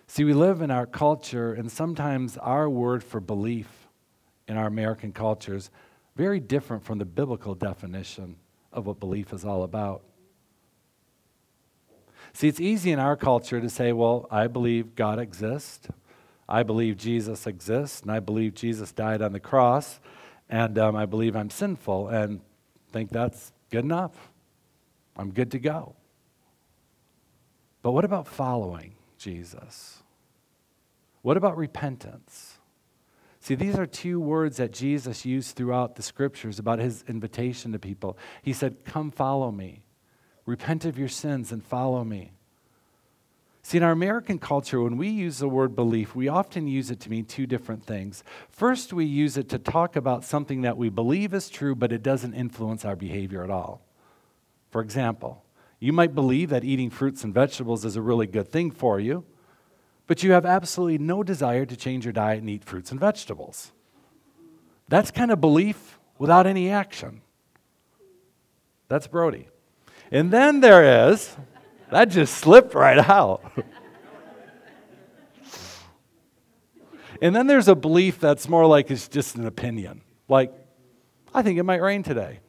See, 0.06 0.24
we 0.24 0.32
live 0.32 0.62
in 0.62 0.70
our 0.70 0.86
culture, 0.86 1.52
and 1.52 1.70
sometimes 1.70 2.38
our 2.38 2.70
word 2.70 3.04
for 3.04 3.20
belief 3.20 3.68
in 4.48 4.56
our 4.56 4.66
American 4.66 5.12
culture 5.12 5.54
is 5.54 5.70
very 6.16 6.40
different 6.40 6.82
from 6.82 6.96
the 6.96 7.04
biblical 7.04 7.54
definition 7.54 8.36
of 8.72 8.86
what 8.86 8.98
belief 8.98 9.34
is 9.34 9.44
all 9.44 9.62
about. 9.62 10.02
See, 12.38 12.46
it's 12.46 12.60
easy 12.60 12.92
in 12.92 13.00
our 13.00 13.16
culture 13.16 13.60
to 13.60 13.68
say, 13.68 13.92
well, 13.92 14.28
I 14.30 14.46
believe 14.46 14.94
God 14.94 15.18
exists. 15.18 15.88
I 16.48 16.62
believe 16.62 16.96
Jesus 16.96 17.48
exists, 17.48 18.02
and 18.02 18.12
I 18.12 18.20
believe 18.20 18.54
Jesus 18.54 18.92
died 18.92 19.22
on 19.22 19.32
the 19.32 19.40
cross, 19.40 19.98
and 20.48 20.78
um, 20.78 20.94
I 20.94 21.04
believe 21.04 21.34
I'm 21.34 21.50
sinful, 21.50 22.06
and 22.06 22.40
think 22.92 23.10
that's 23.10 23.50
good 23.72 23.82
enough. 23.82 24.12
I'm 25.16 25.32
good 25.32 25.50
to 25.50 25.58
go. 25.58 25.96
But 27.82 27.90
what 27.90 28.04
about 28.04 28.28
following 28.28 28.94
Jesus? 29.18 30.04
What 31.22 31.36
about 31.36 31.56
repentance? 31.56 32.58
See, 33.40 33.56
these 33.56 33.74
are 33.74 33.84
two 33.84 34.20
words 34.20 34.58
that 34.58 34.72
Jesus 34.72 35.26
used 35.26 35.56
throughout 35.56 35.96
the 35.96 36.04
scriptures 36.04 36.60
about 36.60 36.78
his 36.78 37.02
invitation 37.08 37.72
to 37.72 37.80
people. 37.80 38.16
He 38.42 38.52
said, 38.52 38.84
Come 38.84 39.10
follow 39.10 39.50
me. 39.50 39.82
Repent 40.48 40.86
of 40.86 40.98
your 40.98 41.08
sins 41.08 41.52
and 41.52 41.62
follow 41.62 42.02
me. 42.04 42.32
See, 43.60 43.76
in 43.76 43.82
our 43.82 43.92
American 43.92 44.38
culture, 44.38 44.80
when 44.80 44.96
we 44.96 45.10
use 45.10 45.40
the 45.40 45.48
word 45.48 45.76
belief, 45.76 46.16
we 46.16 46.26
often 46.26 46.66
use 46.66 46.90
it 46.90 47.00
to 47.00 47.10
mean 47.10 47.26
two 47.26 47.46
different 47.46 47.84
things. 47.84 48.24
First, 48.48 48.94
we 48.94 49.04
use 49.04 49.36
it 49.36 49.50
to 49.50 49.58
talk 49.58 49.94
about 49.94 50.24
something 50.24 50.62
that 50.62 50.78
we 50.78 50.88
believe 50.88 51.34
is 51.34 51.50
true, 51.50 51.74
but 51.74 51.92
it 51.92 52.02
doesn't 52.02 52.32
influence 52.32 52.86
our 52.86 52.96
behavior 52.96 53.44
at 53.44 53.50
all. 53.50 53.82
For 54.70 54.80
example, 54.80 55.44
you 55.80 55.92
might 55.92 56.14
believe 56.14 56.48
that 56.48 56.64
eating 56.64 56.88
fruits 56.88 57.24
and 57.24 57.34
vegetables 57.34 57.84
is 57.84 57.96
a 57.96 58.00
really 58.00 58.26
good 58.26 58.48
thing 58.48 58.70
for 58.70 58.98
you, 58.98 59.26
but 60.06 60.22
you 60.22 60.32
have 60.32 60.46
absolutely 60.46 60.96
no 60.96 61.22
desire 61.22 61.66
to 61.66 61.76
change 61.76 62.06
your 62.06 62.14
diet 62.14 62.38
and 62.38 62.48
eat 62.48 62.64
fruits 62.64 62.90
and 62.90 62.98
vegetables. 62.98 63.72
That's 64.88 65.10
kind 65.10 65.30
of 65.30 65.42
belief 65.42 65.98
without 66.16 66.46
any 66.46 66.70
action. 66.70 67.20
That's 68.88 69.06
Brody. 69.06 69.48
And 70.10 70.30
then 70.30 70.60
there 70.60 71.10
is, 71.10 71.36
that 71.90 72.06
just 72.06 72.34
slipped 72.38 72.74
right 72.74 72.98
out. 72.98 73.52
and 77.22 77.34
then 77.34 77.46
there's 77.46 77.68
a 77.68 77.74
belief 77.74 78.18
that's 78.18 78.48
more 78.48 78.66
like 78.66 78.90
it's 78.90 79.08
just 79.08 79.36
an 79.36 79.46
opinion. 79.46 80.02
Like, 80.28 80.52
I 81.34 81.42
think 81.42 81.58
it 81.58 81.62
might 81.64 81.82
rain 81.82 82.02
today. 82.02 82.40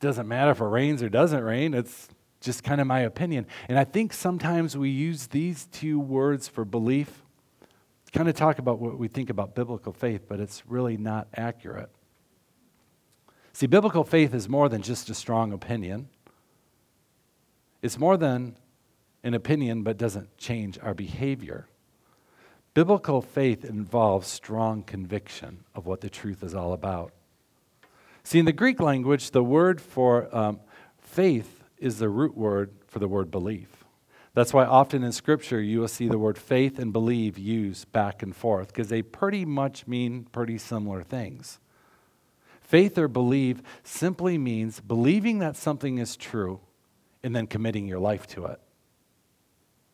Doesn't 0.00 0.28
matter 0.28 0.52
if 0.52 0.60
it 0.60 0.64
rains 0.64 1.02
or 1.02 1.08
doesn't 1.08 1.42
rain, 1.42 1.74
it's 1.74 2.08
just 2.40 2.62
kind 2.62 2.80
of 2.80 2.86
my 2.86 3.00
opinion. 3.00 3.46
And 3.68 3.78
I 3.78 3.84
think 3.84 4.12
sometimes 4.12 4.76
we 4.76 4.90
use 4.90 5.28
these 5.28 5.66
two 5.66 5.98
words 5.98 6.48
for 6.48 6.64
belief, 6.64 7.22
kind 8.16 8.28
of 8.30 8.34
talk 8.34 8.58
about 8.58 8.78
what 8.78 8.98
we 8.98 9.08
think 9.08 9.28
about 9.28 9.54
biblical 9.54 9.92
faith, 9.92 10.22
but 10.26 10.40
it's 10.40 10.62
really 10.66 10.96
not 10.96 11.28
accurate. 11.34 11.90
See, 13.52 13.66
biblical 13.66 14.04
faith 14.04 14.32
is 14.32 14.48
more 14.48 14.70
than 14.70 14.80
just 14.80 15.10
a 15.10 15.14
strong 15.14 15.52
opinion. 15.52 16.08
It's 17.82 17.98
more 17.98 18.16
than 18.16 18.56
an 19.22 19.34
opinion, 19.34 19.82
but 19.82 19.98
doesn't 19.98 20.36
change 20.38 20.78
our 20.82 20.94
behavior. 20.94 21.66
Biblical 22.74 23.22
faith 23.22 23.64
involves 23.64 24.28
strong 24.28 24.82
conviction 24.82 25.64
of 25.74 25.86
what 25.86 26.00
the 26.00 26.10
truth 26.10 26.42
is 26.42 26.54
all 26.54 26.72
about. 26.72 27.12
See, 28.22 28.38
in 28.38 28.44
the 28.44 28.52
Greek 28.52 28.80
language, 28.80 29.30
the 29.30 29.42
word 29.42 29.80
for 29.80 30.34
um, 30.36 30.60
faith 30.98 31.64
is 31.78 31.98
the 31.98 32.08
root 32.08 32.36
word 32.36 32.70
for 32.86 32.98
the 32.98 33.08
word 33.08 33.30
belief. 33.30 33.84
That's 34.34 34.52
why 34.52 34.66
often 34.66 35.02
in 35.02 35.12
Scripture 35.12 35.60
you 35.60 35.80
will 35.80 35.88
see 35.88 36.08
the 36.08 36.18
word 36.18 36.36
faith 36.36 36.78
and 36.78 36.92
believe 36.92 37.38
used 37.38 37.90
back 37.92 38.22
and 38.22 38.36
forth, 38.36 38.68
because 38.68 38.90
they 38.90 39.00
pretty 39.00 39.44
much 39.44 39.86
mean 39.86 40.26
pretty 40.30 40.58
similar 40.58 41.02
things. 41.02 41.58
Faith 42.60 42.98
or 42.98 43.08
believe 43.08 43.62
simply 43.82 44.36
means 44.36 44.80
believing 44.80 45.38
that 45.38 45.56
something 45.56 45.98
is 45.98 46.16
true 46.16 46.60
and 47.22 47.34
then 47.34 47.46
committing 47.46 47.86
your 47.86 47.98
life 47.98 48.26
to 48.28 48.46
it. 48.46 48.60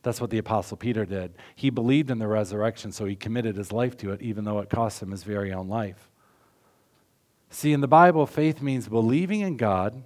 That's 0.02 0.20
what 0.20 0.30
the 0.30 0.38
Apostle 0.38 0.76
Peter 0.76 1.04
did. 1.04 1.34
He 1.54 1.70
believed 1.70 2.10
in 2.10 2.18
the 2.18 2.26
resurrection, 2.26 2.90
so 2.90 3.04
he 3.04 3.14
committed 3.14 3.56
his 3.56 3.70
life 3.70 3.96
to 3.98 4.10
it, 4.10 4.20
even 4.20 4.44
though 4.44 4.58
it 4.58 4.68
cost 4.68 5.02
him 5.02 5.12
his 5.12 5.22
very 5.22 5.52
own 5.52 5.68
life. 5.68 6.10
See, 7.50 7.72
in 7.72 7.80
the 7.80 7.88
Bible, 7.88 8.26
faith 8.26 8.60
means 8.60 8.88
believing 8.88 9.40
in 9.40 9.56
God 9.56 10.02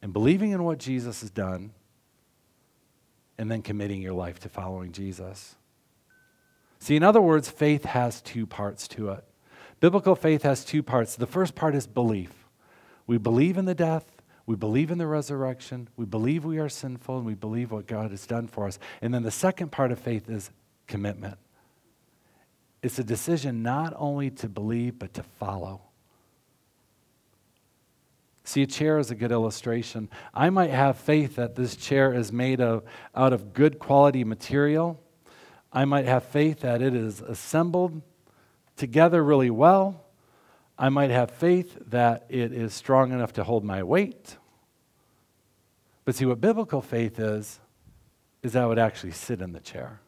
and 0.00 0.12
believing 0.12 0.52
in 0.52 0.62
what 0.62 0.78
Jesus 0.78 1.20
has 1.20 1.30
done, 1.30 1.72
and 3.36 3.50
then 3.50 3.62
committing 3.62 4.02
your 4.02 4.12
life 4.12 4.40
to 4.40 4.48
following 4.48 4.92
Jesus. 4.92 5.56
See, 6.78 6.96
in 6.96 7.02
other 7.02 7.20
words, 7.20 7.50
faith 7.50 7.84
has 7.84 8.20
two 8.20 8.46
parts 8.46 8.88
to 8.88 9.10
it. 9.10 9.24
Biblical 9.80 10.16
faith 10.16 10.42
has 10.42 10.64
two 10.64 10.82
parts. 10.82 11.16
The 11.16 11.26
first 11.26 11.54
part 11.54 11.74
is 11.74 11.86
belief. 11.86 12.32
We 13.06 13.18
believe 13.18 13.56
in 13.56 13.64
the 13.64 13.74
death 13.74 14.17
we 14.48 14.56
believe 14.56 14.90
in 14.90 14.96
the 14.96 15.06
resurrection. 15.06 15.90
We 15.98 16.06
believe 16.06 16.42
we 16.42 16.56
are 16.56 16.70
sinful 16.70 17.18
and 17.18 17.26
we 17.26 17.34
believe 17.34 17.70
what 17.70 17.86
God 17.86 18.12
has 18.12 18.26
done 18.26 18.46
for 18.48 18.66
us. 18.66 18.78
And 19.02 19.12
then 19.12 19.22
the 19.22 19.30
second 19.30 19.70
part 19.72 19.92
of 19.92 19.98
faith 19.98 20.30
is 20.30 20.50
commitment. 20.86 21.36
It's 22.82 22.98
a 22.98 23.04
decision 23.04 23.62
not 23.62 23.92
only 23.98 24.30
to 24.30 24.48
believe, 24.48 24.98
but 24.98 25.12
to 25.14 25.22
follow. 25.22 25.82
See, 28.44 28.62
a 28.62 28.66
chair 28.66 28.98
is 28.98 29.10
a 29.10 29.14
good 29.14 29.32
illustration. 29.32 30.08
I 30.32 30.48
might 30.48 30.70
have 30.70 30.96
faith 30.96 31.36
that 31.36 31.54
this 31.54 31.76
chair 31.76 32.14
is 32.14 32.32
made 32.32 32.62
of, 32.62 32.84
out 33.14 33.34
of 33.34 33.52
good 33.52 33.78
quality 33.78 34.24
material. 34.24 34.98
I 35.70 35.84
might 35.84 36.06
have 36.06 36.24
faith 36.24 36.60
that 36.60 36.80
it 36.80 36.94
is 36.94 37.20
assembled 37.20 38.00
together 38.78 39.22
really 39.22 39.50
well. 39.50 40.06
I 40.78 40.88
might 40.88 41.10
have 41.10 41.32
faith 41.32 41.76
that 41.90 42.24
it 42.30 42.52
is 42.52 42.72
strong 42.72 43.12
enough 43.12 43.34
to 43.34 43.44
hold 43.44 43.62
my 43.62 43.82
weight. 43.82 44.37
But 46.08 46.14
see, 46.14 46.24
what 46.24 46.40
biblical 46.40 46.80
faith 46.80 47.20
is, 47.20 47.60
is 48.42 48.56
I 48.56 48.64
would 48.64 48.78
actually 48.78 49.10
sit 49.10 49.42
in 49.42 49.52
the 49.52 49.60
chair. 49.60 50.00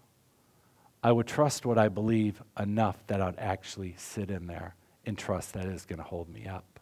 I 1.03 1.13
would 1.13 1.27
trust 1.27 1.67
what 1.67 1.77
I 1.77 1.89
believe 1.89 2.43
enough 2.59 3.07
that 3.09 3.21
I'd 3.21 3.39
actually 3.39 3.97
sit 3.99 4.31
in 4.31 4.47
there 4.47 4.77
and 5.05 5.19
trust 5.19 5.53
that 5.53 5.67
is 5.67 5.85
going 5.85 5.99
to 5.99 6.03
hold 6.03 6.31
me 6.31 6.47
up. 6.47 6.81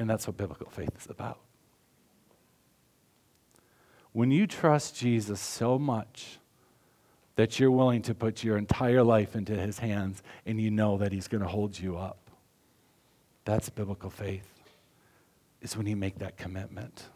And 0.00 0.10
that's 0.10 0.26
what 0.26 0.36
biblical 0.36 0.68
faith 0.68 0.90
is 0.98 1.08
about. 1.08 1.38
When 4.10 4.32
you 4.32 4.48
trust 4.48 4.96
Jesus 4.96 5.40
so 5.40 5.78
much 5.78 6.40
that 7.36 7.60
you're 7.60 7.70
willing 7.70 8.02
to 8.02 8.16
put 8.16 8.42
your 8.42 8.58
entire 8.58 9.04
life 9.04 9.36
into 9.36 9.54
his 9.54 9.78
hands 9.78 10.24
and 10.44 10.60
you 10.60 10.72
know 10.72 10.98
that 10.98 11.12
he's 11.12 11.28
going 11.28 11.44
to 11.44 11.48
hold 11.48 11.78
you 11.78 11.96
up, 11.96 12.32
that's 13.44 13.70
biblical 13.70 14.10
faith, 14.10 14.48
is 15.62 15.76
when 15.76 15.86
you 15.86 15.94
make 15.94 16.18
that 16.18 16.36
commitment. 16.36 17.10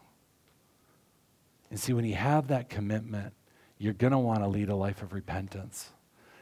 And 1.71 1.79
see, 1.79 1.93
when 1.93 2.05
you 2.05 2.15
have 2.15 2.49
that 2.49 2.69
commitment, 2.69 3.33
you're 3.77 3.93
going 3.93 4.11
to 4.11 4.19
want 4.19 4.41
to 4.41 4.47
lead 4.47 4.69
a 4.69 4.75
life 4.75 5.01
of 5.01 5.13
repentance. 5.13 5.89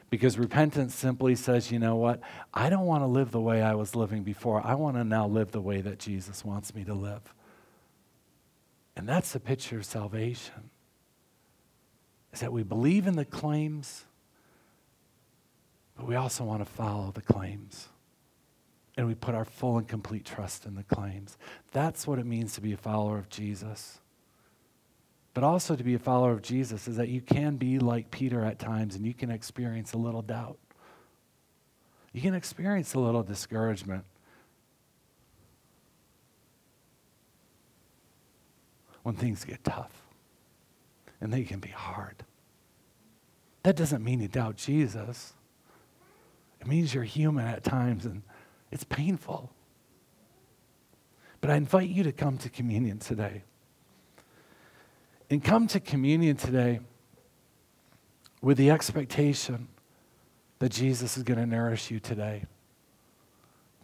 Because 0.09 0.37
repentance 0.37 0.95
simply 0.95 1.35
says, 1.35 1.71
you 1.71 1.77
know 1.77 1.95
what? 1.95 2.19
I 2.53 2.69
don't 2.69 2.85
want 2.85 3.03
to 3.03 3.07
live 3.07 3.31
the 3.31 3.39
way 3.39 3.61
I 3.61 3.75
was 3.75 3.95
living 3.95 4.23
before. 4.23 4.65
I 4.65 4.73
want 4.73 4.97
to 4.97 5.03
now 5.03 5.27
live 5.27 5.51
the 5.51 5.61
way 5.61 5.81
that 5.81 5.99
Jesus 5.99 6.43
wants 6.43 6.73
me 6.73 6.83
to 6.83 6.95
live. 6.95 7.33
And 8.97 9.07
that's 9.07 9.31
the 9.31 9.39
picture 9.39 9.77
of 9.77 9.85
salvation. 9.85 10.71
Is 12.33 12.41
that 12.41 12.51
we 12.51 12.63
believe 12.63 13.07
in 13.07 13.15
the 13.15 13.25
claims, 13.25 14.05
but 15.95 16.07
we 16.07 16.15
also 16.15 16.43
want 16.43 16.61
to 16.61 16.65
follow 16.65 17.11
the 17.11 17.21
claims 17.21 17.87
and 18.97 19.07
we 19.07 19.15
put 19.15 19.33
our 19.33 19.45
full 19.45 19.77
and 19.77 19.87
complete 19.87 20.25
trust 20.25 20.65
in 20.65 20.75
the 20.75 20.83
claims. 20.83 21.37
That's 21.71 22.05
what 22.05 22.19
it 22.19 22.25
means 22.25 22.55
to 22.55 22.61
be 22.61 22.73
a 22.73 22.77
follower 22.77 23.17
of 23.17 23.29
Jesus. 23.29 24.01
But 25.33 25.43
also 25.43 25.75
to 25.75 25.83
be 25.83 25.93
a 25.93 25.99
follower 25.99 26.31
of 26.31 26.41
Jesus 26.41 26.87
is 26.87 26.97
that 26.97 27.09
you 27.09 27.21
can 27.21 27.55
be 27.57 27.79
like 27.79 28.11
Peter 28.11 28.43
at 28.43 28.59
times 28.59 28.95
and 28.95 29.05
you 29.05 29.13
can 29.13 29.31
experience 29.31 29.93
a 29.93 29.97
little 29.97 30.21
doubt. 30.21 30.57
You 32.11 32.21
can 32.21 32.33
experience 32.33 32.93
a 32.93 32.99
little 32.99 33.23
discouragement. 33.23 34.05
when 39.03 39.15
things 39.15 39.43
get 39.43 39.63
tough 39.63 40.03
and 41.21 41.33
they 41.33 41.43
can 41.43 41.59
be 41.59 41.69
hard. 41.69 42.23
That 43.63 43.75
doesn't 43.75 44.03
mean 44.03 44.21
you 44.21 44.27
doubt 44.27 44.55
Jesus. 44.55 45.33
It 46.61 46.67
means 46.67 46.93
you're 46.93 47.03
human 47.03 47.47
at 47.47 47.63
times 47.63 48.05
and 48.05 48.21
it's 48.71 48.83
painful. 48.83 49.51
But 51.41 51.49
I 51.49 51.55
invite 51.55 51.89
you 51.89 52.03
to 52.03 52.11
come 52.11 52.37
to 52.37 52.49
communion 52.49 52.99
today. 52.99 53.43
And 55.29 55.43
come 55.43 55.67
to 55.67 55.79
communion 55.79 56.37
today 56.37 56.79
with 58.41 58.57
the 58.57 58.71
expectation 58.71 59.67
that 60.59 60.71
Jesus 60.71 61.17
is 61.17 61.23
going 61.23 61.39
to 61.39 61.45
nourish 61.45 61.91
you 61.91 61.99
today. 61.99 62.45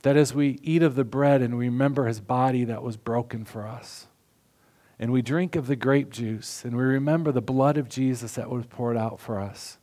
That 0.02 0.18
as 0.18 0.34
we 0.34 0.60
eat 0.62 0.84
of 0.84 0.96
the 0.96 1.04
bread 1.04 1.42
and 1.42 1.58
we 1.58 1.66
remember 1.66 2.08
his 2.08 2.20
body 2.20 2.64
that 2.66 2.84
was 2.84 2.98
broken 2.98 3.46
for 3.46 3.68
us, 3.68 4.08
and 5.00 5.12
we 5.12 5.22
drink 5.22 5.56
of 5.56 5.68
the 5.68 5.76
grape 5.76 6.10
juice 6.10 6.64
and 6.64 6.76
we 6.76 6.84
remember 6.84 7.32
the 7.32 7.42
blood 7.42 7.78
of 7.78 7.90
Jesus 7.90 8.36
that 8.36 8.50
was 8.50 8.66
poured 8.66 8.98
out 8.98 9.20
for 9.20 9.40
us, 9.40 9.78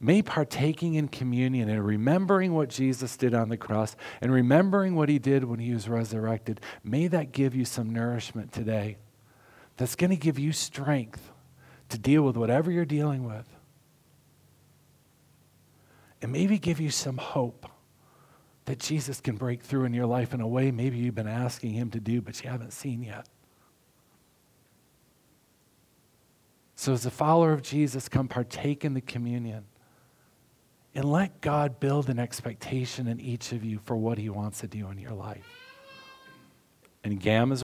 may 0.00 0.20
partaking 0.20 0.94
in 0.94 1.08
communion 1.08 1.68
and 1.68 1.84
remembering 1.84 2.52
what 2.52 2.68
Jesus 2.68 3.16
did 3.16 3.32
on 3.34 3.48
the 3.48 3.56
cross 3.56 3.96
and 4.20 4.32
remembering 4.32 4.96
what 4.96 5.08
he 5.08 5.18
did 5.18 5.44
when 5.44 5.60
he 5.60 5.72
was 5.72 5.88
resurrected, 5.88 6.60
may 6.82 7.06
that 7.06 7.32
give 7.32 7.54
you 7.54 7.64
some 7.64 7.90
nourishment 7.90 8.52
today 8.52 8.96
that's 9.76 9.94
going 9.96 10.10
to 10.10 10.16
give 10.16 10.38
you 10.38 10.52
strength 10.52 11.30
to 11.88 11.98
deal 11.98 12.22
with 12.22 12.36
whatever 12.36 12.70
you're 12.70 12.84
dealing 12.84 13.24
with. 13.24 13.46
And 16.20 16.30
maybe 16.30 16.58
give 16.58 16.80
you 16.80 16.90
some 16.90 17.16
hope 17.16 17.66
that 18.64 18.78
Jesus 18.78 19.20
can 19.20 19.36
break 19.36 19.62
through 19.62 19.84
in 19.84 19.92
your 19.92 20.06
life 20.06 20.32
in 20.32 20.40
a 20.40 20.46
way 20.46 20.70
maybe 20.70 20.96
you've 20.96 21.14
been 21.14 21.26
asking 21.26 21.72
him 21.72 21.90
to 21.90 22.00
do, 22.00 22.20
but 22.20 22.42
you 22.42 22.48
haven't 22.48 22.72
seen 22.72 23.02
yet. 23.02 23.26
So, 26.76 26.92
as 26.92 27.06
a 27.06 27.10
follower 27.10 27.52
of 27.52 27.62
Jesus, 27.62 28.08
come 28.08 28.28
partake 28.28 28.84
in 28.84 28.94
the 28.94 29.00
communion 29.00 29.64
and 30.94 31.04
let 31.04 31.40
God 31.40 31.80
build 31.80 32.08
an 32.08 32.18
expectation 32.18 33.06
in 33.06 33.20
each 33.20 33.52
of 33.52 33.64
you 33.64 33.78
for 33.84 33.96
what 33.96 34.18
he 34.18 34.28
wants 34.28 34.60
to 34.60 34.66
do 34.66 34.88
in 34.90 34.98
your 34.98 35.12
life. 35.12 35.44
And 37.04 37.20
Gam 37.20 37.52
is 37.52 37.61